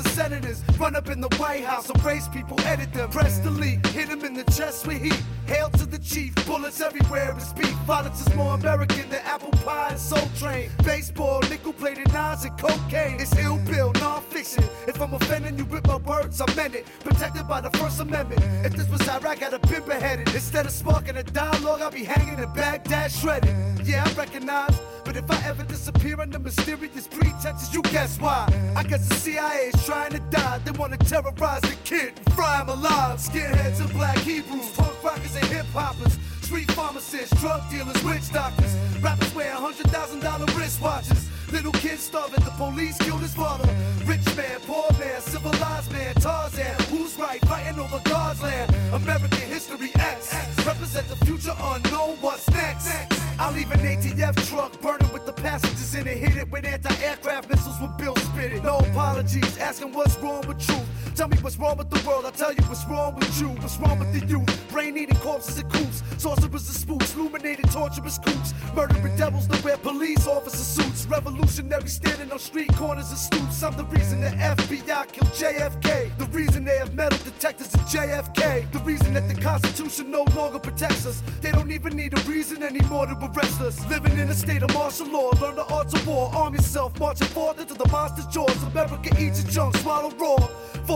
and 0.01 0.13
senators 0.13 0.63
run 0.79 0.95
up 0.95 1.09
in 1.09 1.21
the 1.21 1.29
White 1.37 1.63
House, 1.63 1.89
erase 1.89 2.27
people, 2.27 2.59
edit 2.61 2.93
them, 2.93 3.09
press 3.09 3.39
delete, 3.39 3.85
hit 3.87 4.09
them 4.09 4.23
in 4.23 4.33
the 4.33 4.43
chest 4.45 4.87
with 4.87 5.01
heat. 5.01 5.21
Hail 5.45 5.69
to 5.71 5.85
the 5.85 5.99
chief, 5.99 6.33
bullets 6.45 6.81
everywhere 6.81 7.35
is 7.37 7.51
beef. 7.53 7.75
Violence 7.85 8.25
is 8.25 8.33
more 8.35 8.55
American 8.55 9.09
than 9.09 9.19
apple 9.25 9.51
pie 9.63 9.89
and 9.89 9.99
Soul 9.99 10.27
Train. 10.37 10.69
Baseball, 10.83 11.41
nickel 11.49 11.73
plated 11.73 12.11
knives 12.13 12.45
and 12.45 12.57
cocaine. 12.57 13.19
It's 13.19 13.35
ill 13.37 13.57
bill, 13.65 13.91
Non 13.93 14.21
Phixion. 14.23 14.67
If 14.87 15.01
I'm 15.01 15.13
offending 15.13 15.57
you 15.57 15.65
with 15.65 15.85
my 15.87 15.97
words, 15.97 16.41
I 16.41 16.53
meant 16.55 16.75
it. 16.75 16.85
Protected 17.03 17.47
by 17.47 17.61
the 17.61 17.69
First 17.77 17.99
Amendment. 17.99 18.41
If 18.65 18.73
this 18.73 18.89
was 18.89 19.07
Iraq, 19.07 19.43
I'd 19.43 19.53
have 19.53 19.61
been 19.63 19.83
beheaded. 19.83 20.33
Instead 20.33 20.65
of 20.65 20.71
sparking 20.71 21.17
a 21.17 21.23
dialogue, 21.23 21.81
I'll 21.81 21.91
be 21.91 22.03
hanging 22.03 22.41
in 22.41 22.53
Baghdad 22.53 23.11
shredded. 23.11 23.55
Yeah, 23.85 24.05
I 24.07 24.13
recognize. 24.13 24.79
But 25.11 25.25
if 25.25 25.29
I 25.29 25.49
ever 25.49 25.63
disappear 25.63 26.21
under 26.21 26.39
mysterious 26.39 27.05
pretenses, 27.05 27.73
you 27.73 27.81
guess 27.81 28.17
why? 28.17 28.47
I 28.77 28.83
guess 28.83 29.09
the 29.09 29.15
CIA 29.15 29.71
is 29.73 29.85
trying 29.85 30.11
to 30.11 30.19
die. 30.31 30.59
They 30.59 30.71
wanna 30.71 30.95
terrorize 30.95 31.59
the 31.63 31.75
kid 31.83 32.13
and 32.15 32.33
fry 32.33 32.61
him 32.61 32.69
alive. 32.69 33.19
Skinheads 33.19 33.81
and 33.81 33.91
black 33.91 34.17
Hebrews, 34.19 34.69
punk 34.69 35.03
rockers 35.03 35.35
and 35.35 35.43
hip 35.47 35.65
hoppers. 35.73 36.17
Street 36.43 36.71
pharmacists, 36.71 37.37
drug 37.41 37.69
dealers, 37.69 38.01
witch 38.05 38.31
doctors. 38.31 38.73
Rappers 39.01 39.35
wear 39.35 39.51
hundred 39.51 39.87
thousand 39.87 40.21
dollar 40.21 40.45
wristwatches. 40.55 41.27
Little 41.51 41.73
kids 41.73 42.03
starving, 42.03 42.45
the 42.45 42.51
police 42.51 42.97
killed 42.99 43.19
his 43.19 43.33
father. 43.33 43.67
Rich 44.05 44.33
man, 44.37 44.61
poor 44.65 44.87
man, 44.97 45.19
civilized 45.19 45.91
man, 45.91 46.15
Tarzan. 46.15 46.81
Who's 46.83 47.17
right? 47.19 47.41
Fighting 47.47 47.77
over 47.81 47.99
God's 48.05 48.41
land. 48.41 48.73
American 48.93 49.41
history 49.49 49.91
X. 49.95 50.33
Represent 50.65 51.05
the 51.09 51.17
future 51.25 51.55
unknown. 51.59 52.15
What's 52.21 52.49
next? 52.51 53.20
I'll 53.41 53.51
leave 53.53 53.71
an 53.71 53.79
ATF 53.79 54.47
truck 54.47 54.79
burning 54.81 55.11
with 55.11 55.25
the 55.25 55.33
passengers 55.33 55.95
in 55.95 56.05
it. 56.05 56.17
Hit 56.17 56.37
it 56.37 56.51
with 56.51 56.63
anti-aircraft 56.63 57.49
missiles 57.49 57.81
with 57.81 57.97
Bill 57.97 58.15
spit 58.15 58.53
it. 58.53 58.63
No 58.63 58.77
apologies, 58.77 59.57
asking 59.57 59.93
what's 59.93 60.15
wrong 60.19 60.45
with 60.47 60.63
truth. 60.63 61.00
Tell 61.15 61.27
me 61.27 61.37
what's 61.41 61.57
wrong 61.57 61.77
with 61.77 61.89
the 61.89 62.01
world. 62.07 62.25
I'll 62.25 62.31
tell 62.31 62.53
you 62.53 62.63
what's 62.63 62.85
wrong 62.85 63.15
with 63.15 63.39
you. 63.39 63.49
What's 63.49 63.77
wrong 63.77 63.99
with 63.99 64.13
the 64.13 64.25
youth? 64.25 64.71
Brain 64.71 64.97
eating 64.97 65.17
corpses 65.17 65.57
and 65.59 65.71
coops. 65.71 66.01
Sorcerers 66.17 66.67
and 66.67 66.77
spooks. 66.77 67.13
Illuminated 67.15 67.69
torturous 67.71 68.17
coops. 68.17 68.53
Murdering 68.73 69.15
devils 69.17 69.47
that 69.49 69.63
wear 69.63 69.77
police 69.77 70.25
officer 70.25 70.57
suits. 70.57 71.05
Revolutionary 71.07 71.87
standing 71.87 72.31
on 72.31 72.39
street 72.39 72.73
corners 72.75 73.09
and 73.09 73.17
stoops. 73.17 73.61
I'm 73.61 73.75
the 73.75 73.83
reason 73.85 74.21
the 74.21 74.29
FBI 74.29 75.11
killed 75.11 75.31
JFK. 75.33 76.17
The 76.17 76.25
reason 76.27 76.63
they 76.63 76.77
have 76.77 76.93
metal 76.93 77.19
detectors 77.19 77.73
at 77.75 77.81
JFK. 77.81 78.71
The 78.71 78.79
reason 78.79 79.13
that 79.13 79.27
the 79.27 79.39
Constitution 79.39 80.11
no 80.11 80.23
longer 80.35 80.59
protects 80.59 81.05
us. 81.05 81.21
They 81.41 81.51
don't 81.51 81.71
even 81.71 81.95
need 81.95 82.17
a 82.17 82.21
reason 82.21 82.63
anymore 82.63 83.07
to 83.07 83.31
arrest 83.35 83.59
us. 83.59 83.85
Living 83.89 84.17
in 84.17 84.29
a 84.29 84.33
state 84.33 84.63
of 84.63 84.73
martial 84.73 85.07
law. 85.07 85.31
Learn 85.41 85.55
the 85.55 85.65
arts 85.65 85.93
of 85.93 86.07
war. 86.07 86.31
Arm 86.33 86.55
yourself. 86.55 86.97
Marching 86.99 87.27
forth 87.27 87.59
into 87.59 87.73
the 87.73 87.87
monster's 87.89 88.27
jaws. 88.27 88.63
America 88.63 89.09
eats 89.19 89.43
a 89.43 89.47
junk. 89.51 89.75
Swallow 89.77 90.11
raw. 90.11 90.47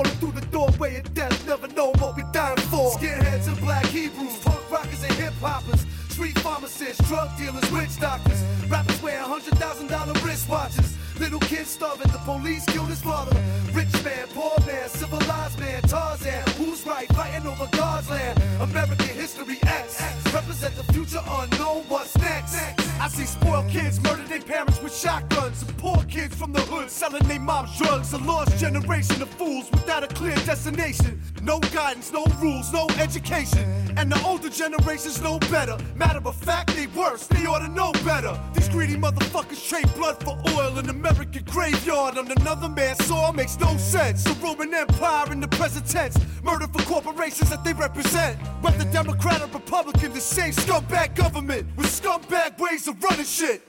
Falling 0.05 0.19
through 0.19 0.39
the 0.39 0.47
doorway 0.47 0.97
of 0.97 1.13
death. 1.13 1.47
Never 1.47 1.67
know 1.69 1.91
what 1.99 2.15
we 2.15 2.23
dying 2.31 2.57
for. 2.69 2.91
Skinheads 2.91 3.47
and 3.47 3.59
black 3.59 3.85
Hebrews. 3.87 4.37
Punk 4.39 4.71
rockers 4.71 5.03
and 5.03 5.13
hip 5.13 5.33
hoppers. 5.41 5.85
Street 6.09 6.37
pharmacists, 6.39 7.07
drug 7.07 7.29
dealers, 7.37 7.69
witch 7.71 7.99
doctors. 7.99 8.41
Rappers 8.67 9.01
wear 9.01 9.19
hundred 9.19 9.57
thousand 9.57 9.87
dollar 9.87 10.13
wristwatches. 10.25 10.95
Little 11.19 11.39
kids 11.39 11.69
starving, 11.69 12.11
the 12.11 12.19
police 12.19 12.65
killed 12.65 12.89
his 12.89 13.01
father. 13.01 13.35
Rich 13.73 14.03
man, 14.03 14.27
poor 14.33 14.53
man, 14.65 14.89
civilized 14.89 15.59
man, 15.59 15.81
Tarzan. 15.83 16.43
Who's 16.57 16.85
right? 16.85 17.07
Fighting 17.13 17.47
over 17.47 17.67
God's 17.71 18.09
land. 18.09 18.41
American 18.61 19.07
history 19.07 19.57
X. 19.63 20.01
Represent 20.33 20.75
the 20.75 20.83
future 20.93 21.21
unknown. 21.27 21.83
What's 21.87 22.17
next? 22.17 22.84
I 23.05 23.07
see 23.07 23.25
spoiled 23.25 23.69
kids 23.69 24.01
murder 24.01 24.23
their 24.23 24.41
parents 24.41 24.81
with 24.81 24.91
shotguns. 24.91 25.61
And 25.61 25.77
poor 25.77 26.03
kids 26.05 26.33
from 26.33 26.51
the 26.51 26.61
hood 26.61 26.89
selling 26.89 27.21
their 27.27 27.39
mom's 27.39 27.77
drugs. 27.77 28.13
A 28.13 28.17
lost 28.17 28.57
generation 28.57 29.21
of 29.21 29.29
fools 29.29 29.69
without 29.69 30.03
a 30.03 30.07
clear 30.07 30.33
destination. 30.37 31.21
No 31.43 31.59
guidance, 31.59 32.11
no 32.11 32.25
rules, 32.41 32.73
no 32.73 32.87
education. 32.97 33.84
And 33.97 34.11
the 34.11 34.21
older 34.25 34.49
generations 34.49 35.21
know 35.21 35.39
better. 35.39 35.77
Matter 35.95 36.21
of 36.25 36.35
fact, 36.35 36.75
they 36.75 36.87
worse. 36.87 37.27
They 37.27 37.45
ought 37.45 37.59
to 37.59 37.69
know 37.69 37.91
better. 38.03 38.39
These 38.53 38.69
greedy 38.69 38.95
motherfuckers 38.95 39.67
trade 39.67 39.93
blood 39.95 40.21
for 40.23 40.37
oil 40.49 40.77
in 40.77 40.89
American 40.89 41.43
graveyard 41.45 42.17
on 42.17 42.29
another 42.31 42.69
man's 42.69 43.03
soil 43.05 43.31
makes 43.33 43.59
no 43.59 43.75
sense. 43.77 44.23
The 44.23 44.33
Roman 44.43 44.73
Empire 44.73 45.31
in 45.31 45.39
the 45.39 45.47
present 45.47 45.87
tense. 45.87 46.17
Murder 46.43 46.67
for 46.67 46.83
corporations 46.83 47.49
that 47.49 47.63
they 47.63 47.73
represent. 47.73 48.37
Whether 48.61 48.85
Democrat 48.91 49.41
or 49.41 49.47
Republican, 49.47 50.13
the 50.13 50.21
same 50.21 50.53
scumbag 50.53 51.15
government 51.15 51.67
with 51.77 51.87
scumbag 51.87 52.59
ways 52.59 52.87
of 52.87 53.01
running 53.03 53.25
shit. 53.25 53.63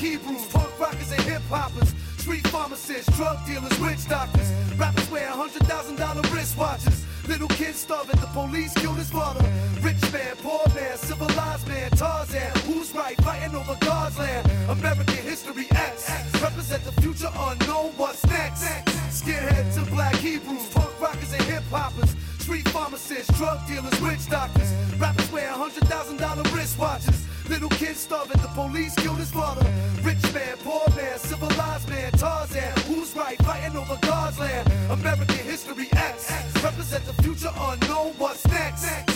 Hebrews, 0.00 0.46
punk 0.46 0.80
rockers 0.80 1.12
and 1.12 1.20
hip 1.22 1.42
hoppers, 1.50 1.92
street 2.16 2.46
pharmacists, 2.48 3.14
drug 3.18 3.36
dealers, 3.46 3.78
witch 3.80 4.08
doctors. 4.08 4.50
Rappers 4.78 5.10
wear 5.10 5.28
hundred 5.28 5.62
thousand 5.66 5.96
dollar 5.96 6.22
wristwatches. 6.32 7.04
Little 7.28 7.48
kids 7.48 7.80
starving, 7.80 8.18
the 8.18 8.26
police 8.28 8.72
killed 8.72 8.96
his 8.96 9.10
father. 9.10 9.44
Rich 9.82 10.00
man, 10.10 10.36
poor 10.42 10.64
man, 10.74 10.96
civilized 10.96 11.68
man, 11.68 11.90
Tarzan. 11.90 12.50
Who's 12.64 12.94
right? 12.94 13.14
Fighting 13.22 13.54
over 13.54 13.76
God's 13.80 14.18
land. 14.18 14.50
American 14.70 15.22
history 15.22 15.66
X. 15.70 16.08
Represent 16.40 16.82
the 16.84 16.92
future 17.02 17.30
unknown. 17.36 17.92
What's 17.98 18.24
next? 18.24 18.64
Skinheads 19.12 19.76
and 19.76 19.90
black 19.90 20.14
Hebrews, 20.16 20.66
punk 20.70 20.98
rockers 20.98 21.32
and 21.34 21.42
hip 21.42 21.64
hoppers. 21.70 22.16
Street 22.38 22.66
pharmacists, 22.70 23.36
drug 23.36 23.58
dealers, 23.68 24.00
witch 24.00 24.26
doctors. 24.30 24.72
Rappers 24.98 25.30
wear 25.30 25.50
hundred 25.50 25.84
thousand 25.88 26.16
dollar 26.16 26.42
wristwatches. 26.44 27.19
Little 27.50 27.68
kids 27.70 27.98
starving, 27.98 28.40
the 28.40 28.48
police 28.54 28.94
killed 28.94 29.18
his 29.18 29.32
father. 29.32 29.66
Rich 30.02 30.22
man, 30.32 30.56
poor 30.62 30.86
man, 30.94 31.18
civilized 31.18 31.88
man, 31.88 32.12
Tarzan. 32.12 32.78
Who's 32.86 33.12
right? 33.16 33.36
Fighting 33.42 33.76
over 33.76 33.98
God's 34.02 34.38
land. 34.38 34.72
American 34.88 35.36
history 35.38 35.88
X. 35.92 36.30
Represent 36.62 37.04
the 37.06 37.22
future 37.24 37.50
unknown. 37.58 38.12
What's 38.18 38.46
next? 38.46 39.09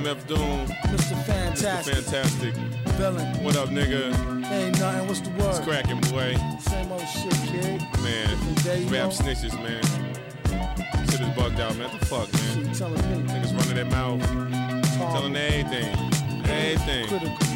MF 0.00 0.26
Doom. 0.26 0.66
Mr. 0.66 1.24
Fantastic. 1.26 1.94
Mr. 1.94 2.02
Fantastic. 2.04 2.54
Villain. 2.96 3.44
What 3.44 3.54
up, 3.56 3.68
nigga? 3.68 4.06
Ain't 4.50 4.78
nothing. 4.78 5.06
What's 5.06 5.20
the 5.20 5.28
word? 5.30 5.50
It's 5.50 5.60
cracking, 5.60 6.00
boy. 6.00 6.36
Same 6.58 6.90
old 6.90 7.06
shit, 7.06 7.32
kid. 7.50 7.82
Man. 8.02 8.54
day, 8.64 8.84
Rap 8.84 8.92
know. 8.92 9.08
snitches, 9.10 9.52
man. 9.62 9.82
Shit 11.10 11.20
is 11.20 11.28
bugged 11.36 11.60
out, 11.60 11.76
man. 11.76 11.90
What 11.90 12.00
the 12.00 12.06
fuck, 12.06 12.32
man? 12.32 12.64
Shit, 12.64 12.74
telling 12.78 12.94
me. 12.94 13.30
Niggas 13.30 13.52
running 13.58 13.74
their 13.74 13.84
mouth. 13.84 14.26
Telling 15.12 15.36
everything. 15.36 15.94
Everything. 16.46 17.49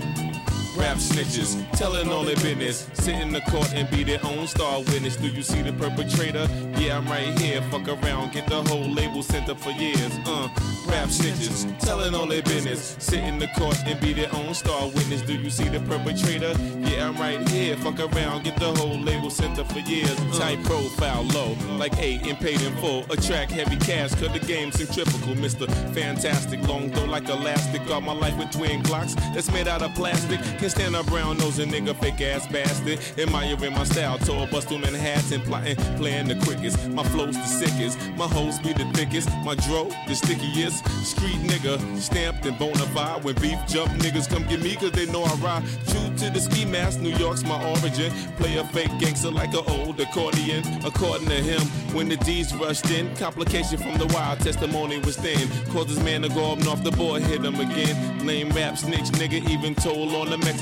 Rap 0.76 0.96
snitches, 0.96 1.54
telling 1.78 2.10
all 2.10 2.24
their 2.24 2.36
business. 2.36 2.88
Sit 2.94 3.14
in 3.14 3.32
the 3.32 3.40
court 3.42 3.72
and 3.74 3.88
be 3.90 4.02
their 4.02 4.18
own 4.24 4.46
star 4.46 4.78
witness. 4.80 5.16
Do 5.16 5.28
you 5.28 5.42
see 5.42 5.62
the 5.62 5.72
perpetrator? 5.72 6.48
Yeah, 6.78 6.98
I'm 6.98 7.06
right 7.06 7.38
here. 7.38 7.62
Fuck 7.70 7.88
around, 7.88 8.32
get 8.32 8.48
the 8.48 8.62
whole 8.64 8.90
label 8.90 9.22
sent 9.22 9.48
up 9.48 9.60
for 9.60 9.70
years. 9.70 10.12
Uh, 10.26 10.48
rap 10.88 11.08
snitches, 11.08 11.78
telling 11.78 12.14
all 12.14 12.26
their 12.26 12.42
business. 12.42 12.96
Sit 12.98 13.20
in 13.20 13.38
the 13.38 13.46
court 13.56 13.76
and 13.86 14.00
be 14.00 14.12
their 14.12 14.34
own 14.34 14.52
star 14.52 14.88
witness. 14.88 15.22
Do 15.22 15.34
you 15.34 15.48
see 15.48 15.68
the 15.68 15.80
perpetrator? 15.80 16.54
Yeah, 16.80 17.08
I'm 17.08 17.16
right 17.18 17.48
here. 17.48 17.76
Fuck 17.76 18.00
around, 18.00 18.42
get 18.44 18.56
the 18.58 18.74
whole 18.74 18.98
label 18.98 19.30
sent 19.30 19.58
up 19.60 19.70
for 19.70 19.78
years. 19.80 20.18
Uh, 20.18 20.38
Tight 20.38 20.62
profile, 20.64 21.22
low, 21.22 21.56
like 21.76 21.96
eight 21.98 22.26
and 22.26 22.36
paid 22.38 22.60
in 22.62 22.74
full. 22.78 23.04
Attract 23.10 23.52
heavy 23.52 23.76
cash, 23.76 24.10
cause 24.14 24.32
the 24.32 24.40
game's 24.40 24.74
centrifugal. 24.74 25.34
Mr. 25.36 25.70
Fantastic, 25.94 26.66
long 26.66 26.90
though 26.90 27.04
like 27.04 27.28
elastic. 27.28 27.88
All 27.90 28.00
my 28.00 28.12
life 28.12 28.36
with 28.36 28.50
twin 28.50 28.82
Glocks 28.82 29.14
that's 29.34 29.50
made 29.52 29.68
out 29.68 29.82
of 29.82 29.94
plastic. 29.94 30.40
Can 30.64 30.70
stand 30.70 30.96
a 30.96 31.02
brown 31.02 31.36
nose 31.36 31.58
and 31.58 31.70
nigga 31.70 31.94
fake 31.94 32.22
ass 32.22 32.46
bastard. 32.46 32.98
Admiring 33.18 33.32
my 33.32 33.44
ear 33.44 33.64
in 33.66 33.74
my 33.74 33.84
style, 33.84 34.16
tour 34.16 34.46
bust 34.46 34.68
through 34.68 34.78
Manhattan, 34.78 35.42
plotting, 35.42 35.76
playing 35.98 36.28
the 36.28 36.36
quickest. 36.36 36.88
My 36.88 37.02
flow's 37.02 37.34
the 37.34 37.44
sickest, 37.44 37.98
my 38.16 38.26
hoes 38.26 38.58
be 38.60 38.72
the 38.72 38.86
thickest. 38.94 39.28
My 39.44 39.56
dro, 39.56 39.90
the 40.08 40.14
stickiest. 40.14 40.82
Street 41.04 41.36
nigga, 41.42 41.76
stamped 41.98 42.46
and 42.46 42.58
bona 42.58 42.86
fide. 42.94 43.22
When 43.24 43.34
beef 43.42 43.58
jump, 43.66 43.92
niggas 44.00 44.26
come 44.26 44.44
get 44.44 44.62
me 44.62 44.74
cause 44.76 44.92
they 44.92 45.04
know 45.04 45.24
I 45.24 45.34
ride. 45.34 45.64
True 45.88 46.08
to 46.16 46.30
the 46.30 46.40
ski 46.40 46.64
mask, 46.64 46.98
New 46.98 47.14
York's 47.18 47.44
my 47.44 47.62
origin. 47.62 48.10
Play 48.38 48.56
a 48.56 48.64
fake 48.64 48.98
gangster 48.98 49.30
like 49.30 49.52
an 49.52 49.64
old 49.68 50.00
accordion. 50.00 50.64
According 50.82 51.28
to 51.28 51.42
him, 51.42 51.60
when 51.94 52.08
the 52.08 52.16
D's 52.16 52.54
rushed 52.54 52.90
in, 52.90 53.14
complication 53.16 53.76
from 53.76 53.98
the 53.98 54.06
wild 54.14 54.40
testimony 54.40 54.98
was 55.00 55.18
thin. 55.18 55.46
Caused 55.74 55.90
his 55.90 56.02
man 56.02 56.22
to 56.22 56.30
go 56.30 56.52
up 56.52 56.58
north 56.60 56.82
the 56.82 56.90
boy 56.92 57.20
hit 57.20 57.44
him 57.44 57.56
again. 57.56 58.26
Lame 58.26 58.48
rap 58.52 58.78
snitch 58.78 59.12
nigga 59.20 59.46
even 59.50 59.74
told 59.74 60.14
on 60.14 60.30
the 60.30 60.38
Mexican. 60.38 60.53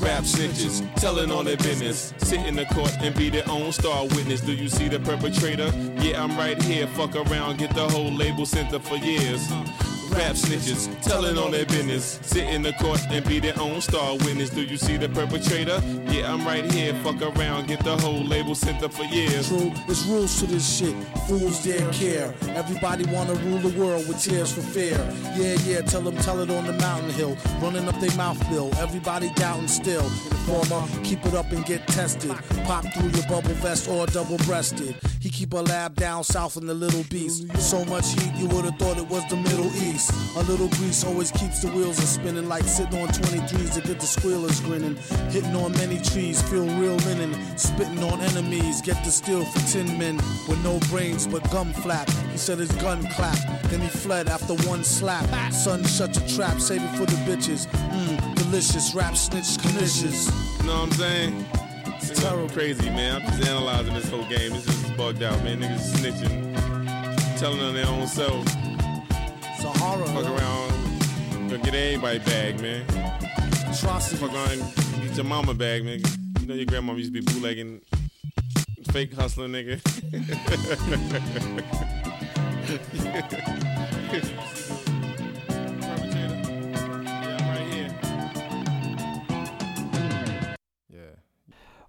Rap 0.00 0.24
snitches, 0.24 0.82
telling 0.96 1.30
all 1.30 1.44
their 1.44 1.56
business. 1.56 2.14
Sit 2.18 2.46
in 2.46 2.56
the 2.56 2.64
court 2.66 2.96
and 3.00 3.14
be 3.14 3.30
their 3.30 3.48
own 3.48 3.72
star 3.72 4.04
witness. 4.06 4.40
Do 4.40 4.52
you 4.52 4.68
see 4.68 4.88
the 4.88 5.00
perpetrator? 5.00 5.70
Yeah, 6.00 6.22
I'm 6.22 6.36
right 6.36 6.60
here. 6.62 6.86
Fuck 6.88 7.16
around, 7.16 7.58
get 7.58 7.74
the 7.74 7.88
whole 7.88 8.12
label 8.12 8.46
sent 8.46 8.72
up 8.72 8.82
for 8.82 8.96
years. 8.96 9.46
Rap 10.10 10.34
snitches, 10.34 10.88
telling 11.02 11.38
on 11.38 11.52
their 11.52 11.66
business. 11.66 12.18
Sit 12.22 12.48
in 12.48 12.62
the 12.62 12.72
court 12.74 13.00
and 13.10 13.24
be 13.26 13.38
their 13.38 13.58
own 13.58 13.80
star 13.80 14.16
witness. 14.18 14.50
Do 14.50 14.62
you 14.62 14.76
see 14.76 14.96
the 14.96 15.08
perpetrator? 15.08 15.80
Yeah, 16.10 16.32
I'm 16.32 16.44
right 16.44 16.70
here. 16.72 16.94
Fuck 17.02 17.22
around, 17.22 17.68
get 17.68 17.82
the 17.84 17.96
whole 17.96 18.24
label 18.24 18.54
sent 18.54 18.82
up 18.82 18.92
for 18.92 19.04
years. 19.04 19.48
True, 19.48 19.72
there's 19.86 20.04
rules 20.06 20.38
to 20.40 20.46
this 20.46 20.78
shit. 20.78 20.94
Fools 21.28 21.62
dare 21.64 21.90
care. 21.92 22.34
Everybody 22.48 23.06
wanna 23.06 23.34
rule 23.34 23.58
the 23.58 23.78
world 23.78 24.08
with 24.08 24.20
tears 24.22 24.52
for 24.52 24.62
fear. 24.62 24.98
Yeah, 25.36 25.56
yeah, 25.64 25.80
tell 25.82 26.02
them, 26.02 26.16
tell 26.18 26.40
it 26.40 26.50
on 26.50 26.66
the 26.66 26.74
mountain 26.74 27.10
hill. 27.10 27.36
Running 27.60 27.86
up 27.88 27.98
their 28.00 28.14
mouth 28.16 28.38
bill. 28.50 28.70
Everybody 28.78 29.30
doubting 29.36 29.68
still. 29.68 30.04
Informer, 30.50 30.86
keep 31.04 31.24
it 31.24 31.34
up 31.34 31.52
and 31.52 31.64
get 31.64 31.86
tested. 31.86 32.34
Pop 32.64 32.84
through 32.94 33.10
your 33.10 33.26
bubble 33.28 33.54
vest 33.62 33.88
or 33.88 34.06
double 34.06 34.38
breasted. 34.38 34.96
He 35.20 35.28
keep 35.30 35.52
a 35.52 35.58
lab 35.58 35.94
down 35.96 36.24
south 36.24 36.56
in 36.56 36.66
the 36.66 36.74
Little 36.74 37.04
Beast. 37.04 37.46
So 37.58 37.84
much 37.84 38.08
heat, 38.14 38.32
you 38.34 38.46
would've 38.48 38.76
thought 38.76 38.96
it 38.96 39.06
was 39.06 39.22
the 39.28 39.36
Middle 39.36 39.70
East. 39.76 39.99
A 40.36 40.42
little 40.44 40.68
grease 40.68 41.04
always 41.04 41.30
keeps 41.30 41.60
the 41.60 41.68
wheels 41.68 41.98
a 41.98 42.06
spinning 42.06 42.48
like 42.48 42.64
sitting 42.64 43.00
on 43.00 43.08
23s 43.08 43.74
to 43.74 43.80
get 43.80 44.00
the 44.00 44.06
squealers 44.06 44.60
grinning. 44.60 44.96
Hitting 45.30 45.54
on 45.56 45.72
many 45.72 46.00
trees, 46.00 46.40
feel 46.42 46.64
real 46.80 46.96
linen. 47.08 47.34
Spitting 47.58 48.02
on 48.04 48.20
enemies, 48.20 48.80
get 48.80 49.02
the 49.04 49.10
steel 49.10 49.44
for 49.44 49.58
10 49.72 49.98
men 49.98 50.16
with 50.48 50.62
no 50.64 50.78
brains 50.88 51.26
but 51.26 51.42
gum 51.50 51.72
flap. 51.72 52.08
He 52.32 52.38
said 52.38 52.58
his 52.58 52.72
gun 52.76 53.02
clapped, 53.08 53.44
then 53.70 53.80
he 53.80 53.88
fled 53.88 54.28
after 54.28 54.54
one 54.68 54.84
slap. 54.84 55.28
Son, 55.52 55.84
shut 55.84 56.14
your 56.16 56.28
trap, 56.28 56.60
save 56.60 56.82
it 56.82 56.96
for 56.96 57.06
the 57.06 57.18
bitches. 57.28 57.66
Mmm, 57.66 58.34
delicious, 58.36 58.94
rap 58.94 59.16
snitch, 59.16 59.56
delicious. 59.58 60.26
You 60.60 60.66
know 60.66 60.80
what 60.80 60.82
I'm 60.84 60.92
saying? 60.92 61.46
It's 61.96 62.20
terrible. 62.20 62.48
crazy, 62.48 62.88
man. 62.90 63.20
I'm 63.20 63.28
just 63.28 63.48
analyzing 63.48 63.94
this 63.94 64.08
whole 64.08 64.24
game. 64.24 64.52
It's 64.54 64.64
just 64.64 64.96
bugged 64.96 65.22
out, 65.22 65.42
man. 65.44 65.60
Niggas 65.60 65.92
snitching, 65.94 67.38
telling 67.38 67.60
on 67.60 67.74
their 67.74 67.86
own 67.86 68.06
self. 68.06 68.46
It's 69.62 69.68
a 69.68 69.78
horror. 69.78 70.06
Fuck 70.06 70.24
around, 70.24 71.50
gonna 71.50 71.58
get 71.58 71.74
everybody 71.74 72.18
bag, 72.20 72.62
man. 72.62 72.82
Atrocity. 73.70 74.16
Fuck 74.16 74.32
around, 74.32 74.58
get 75.02 75.14
your 75.14 75.26
mama 75.26 75.52
bag, 75.52 75.84
nigga. 75.84 76.40
You 76.40 76.46
know 76.46 76.54
your 76.54 76.64
grandma 76.64 76.94
used 76.94 77.12
to 77.12 77.20
be 77.20 77.26
bootlegging, 77.30 77.82
fake 78.90 79.12
hustling, 79.12 79.52
nigga. 79.52 79.78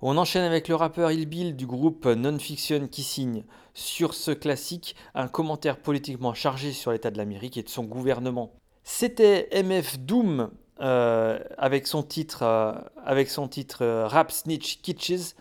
On 0.01 0.17
enchaîne 0.17 0.43
avec 0.43 0.67
le 0.67 0.75
rappeur 0.75 1.11
Il 1.11 1.25
Bill 1.27 1.55
du 1.55 1.67
groupe 1.67 2.05
Non-Fiction 2.05 2.87
qui 2.87 3.03
signe 3.03 3.43
sur 3.73 4.13
ce 4.13 4.31
classique 4.31 4.95
un 5.13 5.27
commentaire 5.27 5.77
politiquement 5.77 6.33
chargé 6.33 6.71
sur 6.71 6.91
l'état 6.91 7.11
de 7.11 7.17
l'Amérique 7.17 7.57
et 7.57 7.63
de 7.63 7.69
son 7.69 7.83
gouvernement. 7.83 8.51
C'était 8.83 9.49
MF 9.63 9.99
Doom 9.99 10.49
euh, 10.81 11.39
avec 11.57 11.85
son 11.85 12.01
titre, 12.01 12.43
euh, 12.43 12.73
avec 13.05 13.29
son 13.29 13.47
titre 13.47 13.83
euh, 13.83 14.07
Rap 14.07 14.31
Snitch 14.31 14.81
Kitches. 14.81 15.35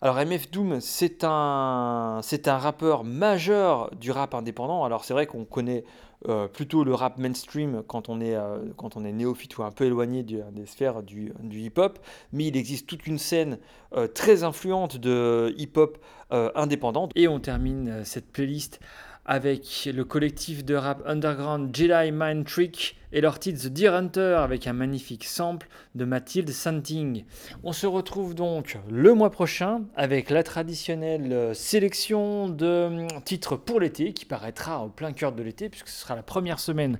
Alors 0.00 0.16
MF 0.16 0.50
Doom, 0.50 0.80
c'est 0.80 1.22
un, 1.22 2.20
c'est 2.22 2.48
un 2.48 2.56
rappeur 2.56 3.04
majeur 3.04 3.90
du 3.94 4.10
rap 4.10 4.34
indépendant. 4.34 4.84
Alors 4.84 5.04
c'est 5.04 5.12
vrai 5.12 5.26
qu'on 5.26 5.44
connaît 5.44 5.84
euh, 6.28 6.48
plutôt 6.48 6.82
le 6.82 6.94
rap 6.94 7.18
mainstream 7.18 7.82
quand 7.86 8.08
on 8.08 8.20
est, 8.20 8.34
euh, 8.34 8.58
quand 8.76 8.96
on 8.96 9.04
est 9.04 9.12
néophyte 9.12 9.58
ou 9.58 9.62
un 9.62 9.70
peu 9.70 9.84
éloigné 9.84 10.22
des 10.22 10.66
sphères 10.66 11.02
du, 11.02 11.32
hip-hop, 11.42 11.98
mais 12.32 12.46
il 12.46 12.56
existe 12.56 12.86
toute 12.86 13.06
une 13.06 13.18
scène 13.18 13.58
euh, 13.94 14.08
très 14.08 14.42
influente 14.42 14.96
de 14.96 15.54
hip-hop 15.56 15.98
indépendante. 16.30 17.12
Et 17.14 17.28
on 17.28 17.38
termine 17.38 18.04
cette 18.04 18.32
playlist 18.32 18.80
avec 19.26 19.88
le 19.92 20.04
collectif 20.04 20.64
de 20.64 20.74
rap 20.76 21.02
underground 21.04 21.74
Jedi 21.74 22.12
Mind 22.12 22.46
Trick 22.46 22.96
et 23.12 23.20
leur 23.20 23.40
titre 23.40 23.60
The 23.60 23.66
Deer 23.66 23.88
Hunter 23.88 24.36
avec 24.38 24.68
un 24.68 24.72
magnifique 24.72 25.24
sample 25.24 25.68
de 25.96 26.04
Mathilde 26.04 26.50
Santing. 26.50 27.24
On 27.64 27.72
se 27.72 27.86
retrouve 27.86 28.34
donc 28.34 28.78
le 28.88 29.14
mois 29.14 29.30
prochain 29.30 29.82
avec 29.96 30.30
la 30.30 30.44
traditionnelle 30.44 31.54
sélection 31.54 32.48
de 32.48 32.86
hum, 32.86 33.22
titres 33.24 33.56
pour 33.56 33.80
l'été 33.80 34.12
qui 34.12 34.24
paraîtra 34.24 34.84
au 34.84 34.88
plein 34.88 35.12
cœur 35.12 35.32
de 35.32 35.42
l'été 35.42 35.68
puisque 35.68 35.88
ce 35.88 36.00
sera 36.00 36.14
la 36.14 36.22
première 36.22 36.60
semaine 36.60 36.98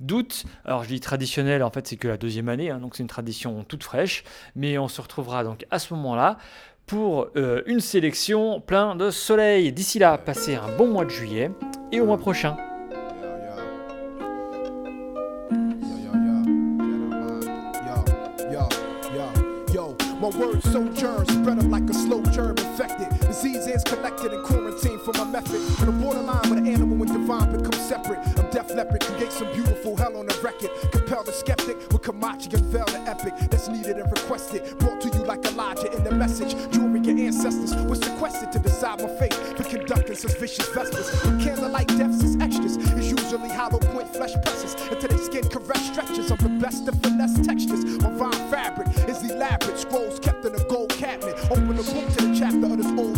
d'août. 0.00 0.44
Alors 0.64 0.84
je 0.84 0.88
dis 0.88 1.00
traditionnel, 1.00 1.62
en 1.62 1.70
fait 1.70 1.86
c'est 1.86 1.96
que 1.96 2.08
la 2.08 2.16
deuxième 2.16 2.48
année, 2.48 2.70
hein, 2.70 2.78
donc 2.78 2.96
c'est 2.96 3.02
une 3.02 3.08
tradition 3.08 3.64
toute 3.64 3.84
fraîche, 3.84 4.24
mais 4.54 4.76
on 4.76 4.88
se 4.88 5.00
retrouvera 5.00 5.44
donc 5.44 5.66
à 5.70 5.78
ce 5.78 5.94
moment-là 5.94 6.36
pour 6.86 7.28
euh, 7.36 7.62
une 7.66 7.80
sélection 7.80 8.60
plein 8.60 8.94
de 8.94 9.10
soleil. 9.10 9.72
D'ici 9.72 9.98
là, 9.98 10.18
passez 10.18 10.54
un 10.54 10.76
bon 10.76 10.88
mois 10.88 11.04
de 11.04 11.10
juillet 11.10 11.50
et 11.92 12.00
au 12.00 12.06
mois 12.06 12.18
prochain. 12.18 12.56
Disease 23.34 23.66
is 23.66 23.82
collected 23.82 24.32
and 24.32 24.44
quarantined 24.44 25.00
for 25.00 25.12
my 25.14 25.24
method. 25.24 25.60
On 25.80 25.86
the 25.86 25.92
borderline 26.04 26.48
with 26.48 26.58
an 26.58 26.68
animal 26.68 27.02
and 27.02 27.12
divine 27.12 27.50
become 27.50 27.72
separate. 27.72 28.20
I'm 28.38 28.48
deaf 28.52 28.72
leopard, 28.72 29.00
create 29.02 29.32
some 29.32 29.52
beautiful 29.52 29.96
hell 29.96 30.16
on 30.16 30.26
the 30.26 30.38
record. 30.40 30.70
Compel 30.92 31.24
the 31.24 31.32
skeptic 31.32 31.76
with 31.90 32.02
Kamachi, 32.02 32.54
unveil 32.54 32.84
the 32.84 33.00
epic 33.10 33.34
that's 33.50 33.66
needed 33.66 33.98
and 33.98 34.08
requested. 34.08 34.78
Brought 34.78 35.00
to 35.00 35.08
you 35.08 35.24
like 35.24 35.44
Elijah 35.46 35.90
in 35.92 36.04
the 36.04 36.12
message. 36.12 36.54
During 36.70 37.02
your 37.02 37.18
ancestors 37.26 37.74
was 37.90 37.98
sequestered 37.98 38.52
to 38.52 38.60
decide 38.60 39.02
my 39.02 39.08
fate. 39.18 39.34
For 39.34 39.64
conducting 39.64 40.14
suspicious 40.14 40.68
vespers. 40.68 41.10
With 41.24 41.42
candlelight 41.42 41.88
deaths 41.88 42.22
as 42.22 42.36
extras. 42.36 42.76
It's 42.76 43.10
usually 43.10 43.48
hollow 43.48 43.80
point 43.80 44.14
flesh 44.14 44.34
presses. 44.44 44.74
Until 44.92 45.08
they 45.08 45.24
skin 45.24 45.42
caress 45.48 45.84
stretches 45.90 46.30
of 46.30 46.38
the 46.38 46.50
best 46.62 46.86
of 46.86 46.94
finesse 47.02 47.44
textures. 47.44 47.84
My 47.98 48.10
vine 48.10 48.48
fabric 48.48 48.88
is 49.08 49.28
elaborate. 49.28 49.80
Scrolls 49.80 50.20
kept 50.20 50.44
in 50.44 50.54
a 50.54 50.62
gold 50.68 50.90
cabinet. 50.90 51.34
Open 51.50 51.74
the 51.74 51.82
book 51.82 52.06
to 52.14 52.28
the 52.28 52.36
chapter 52.38 52.66
of 52.66 52.76
this 52.76 52.86
old 52.96 53.13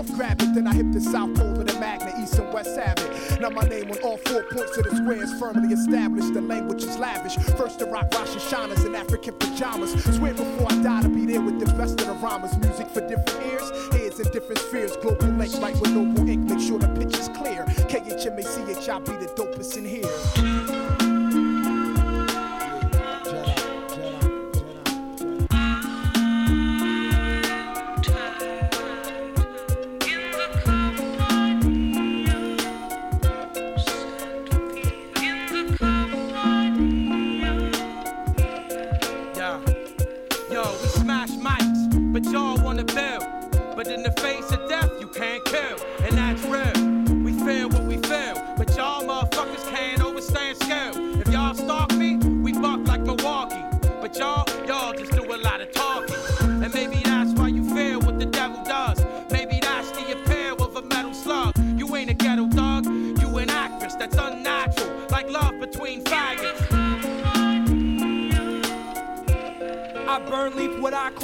north 0.00 0.16
grab 0.16 0.40
it, 0.40 0.54
then 0.54 0.66
I 0.66 0.74
hit 0.74 0.92
the 0.92 1.00
south 1.00 1.34
pole 1.34 1.60
of 1.60 1.66
the 1.66 1.78
magnet. 1.78 2.14
East 2.22 2.38
and 2.38 2.52
west 2.52 2.78
have 2.78 2.98
it. 2.98 3.40
Now 3.40 3.50
my 3.50 3.62
name 3.62 3.90
on 3.90 3.98
all 4.02 4.16
four 4.16 4.44
points 4.44 4.76
of 4.78 4.84
the 4.84 4.96
square 4.96 5.22
is 5.22 5.32
firmly 5.38 5.74
established. 5.74 6.32
The 6.32 6.40
language 6.40 6.82
is 6.84 6.96
lavish. 6.96 7.36
First 7.58 7.80
to 7.80 7.86
rock 7.86 8.12
Rosh 8.14 8.30
Hashanahs 8.30 8.86
in 8.86 8.94
African 8.94 9.34
pajamas. 9.34 9.92
Swear 10.16 10.32
before 10.32 10.72
I 10.72 10.82
die 10.82 11.02
to 11.02 11.08
be 11.08 11.26
there 11.26 11.42
with 11.42 11.60
the 11.60 11.66
best 11.74 12.00
of 12.00 12.06
the 12.06 12.14
rhymers. 12.14 12.56
Music 12.58 12.88
for 12.88 13.00
different 13.06 13.46
ears, 13.46 13.70
heads 13.92 14.20
in 14.20 14.30
different 14.32 14.58
spheres. 14.58 14.96
Global 14.96 15.28
link, 15.28 15.52
right 15.60 15.78
with 15.78 15.90
noble 15.90 16.28
ink. 16.28 16.48
Make 16.48 16.60
sure 16.60 16.78
the 16.78 16.88
pitch 16.88 17.18
is 17.18 17.28
clear. 17.28 17.64
Kamachi 17.90 18.34
be 18.36 19.26
the 19.26 19.32
dopest 19.36 19.76
in 19.76 19.84
here. 19.84 20.49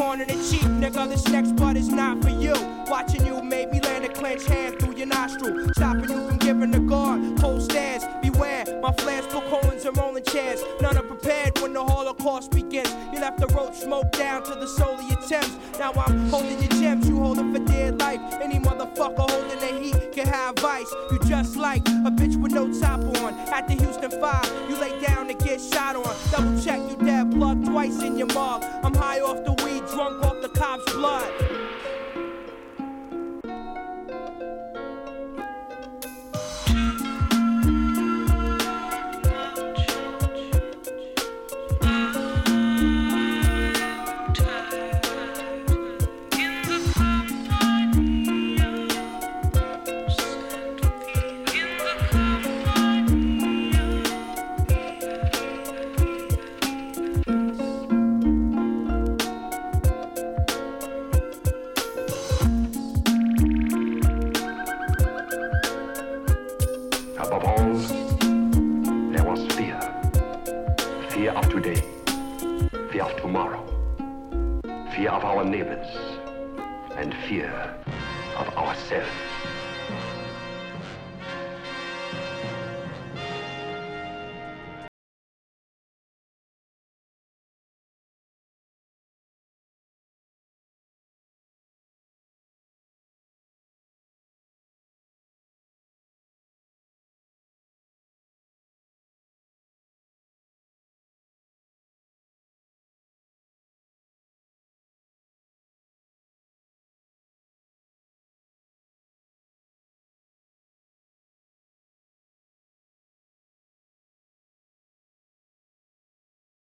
Corner 0.06 0.24
the 0.24 0.34
cheap, 0.48 0.68
nigga. 0.82 1.08
This 1.08 1.26
next 1.28 1.56
bud 1.56 1.76
is 1.76 1.88
not 1.88 2.22
for 2.22 2.30
you. 2.30 2.54
Watching 2.86 3.26
you 3.26 3.42
made 3.42 3.70
me 3.72 3.80
land 3.80 4.04
a 4.04 4.05
clenched 4.16 4.48
hand 4.48 4.78
through 4.78 4.96
your 4.96 5.06
nostril, 5.06 5.68
stopping 5.76 6.10
you 6.10 6.28
from 6.28 6.38
giving 6.38 6.70
the 6.70 6.80
guard. 6.80 7.38
Hold 7.40 7.62
stairs, 7.62 8.02
beware. 8.22 8.64
My 8.80 8.92
flares 8.92 9.26
put 9.26 9.44
colons 9.50 9.84
and 9.84 9.96
rolling 9.96 10.24
chairs. 10.24 10.62
None 10.80 10.96
are 10.96 11.02
prepared 11.02 11.58
when 11.60 11.72
the 11.74 11.84
Holocaust 11.84 12.50
begins. 12.50 12.92
You 13.12 13.20
left 13.20 13.38
the 13.38 13.46
roach 13.48 13.74
smoke 13.74 14.10
down 14.12 14.42
to 14.44 14.54
the 14.54 14.66
soul 14.66 14.94
of 14.94 15.08
your 15.10 15.20
Thames. 15.20 15.56
Now 15.78 15.92
I'm 15.92 16.28
holding 16.30 16.58
your 16.58 16.72
gems, 16.80 17.08
you 17.08 17.16
hold 17.18 17.38
'em 17.38 17.52
for 17.52 17.60
dear 17.60 17.92
life. 17.92 18.20
Any 18.40 18.58
motherfucker 18.58 19.30
holding 19.30 19.60
the 19.60 19.72
heat 19.82 20.12
can 20.12 20.26
have 20.26 20.58
vice. 20.58 20.92
You 21.10 21.18
just 21.26 21.56
like 21.56 21.86
a 22.08 22.10
bitch 22.10 22.36
with 22.40 22.52
no 22.52 22.72
top 22.80 23.00
on. 23.22 23.34
At 23.52 23.68
the 23.68 23.74
Houston 23.74 24.10
5, 24.10 24.50
you 24.68 24.76
lay 24.76 24.98
down 25.00 25.28
to 25.28 25.34
get 25.34 25.60
shot 25.60 25.94
on. 25.96 26.14
Double 26.30 26.58
check, 26.62 26.80
you 26.88 26.96
dead 27.04 27.30
blood 27.30 27.64
twice 27.66 28.02
in 28.02 28.16
your 28.16 28.28
mug. 28.28 28.64
I'm 28.82 28.94
high 28.94 29.20
off 29.20 29.44
the 29.44 29.52
weed, 29.62 29.82
drunk 29.92 30.24
off 30.24 30.40
the 30.40 30.48
cop's 30.48 30.90
blood. 30.94 31.30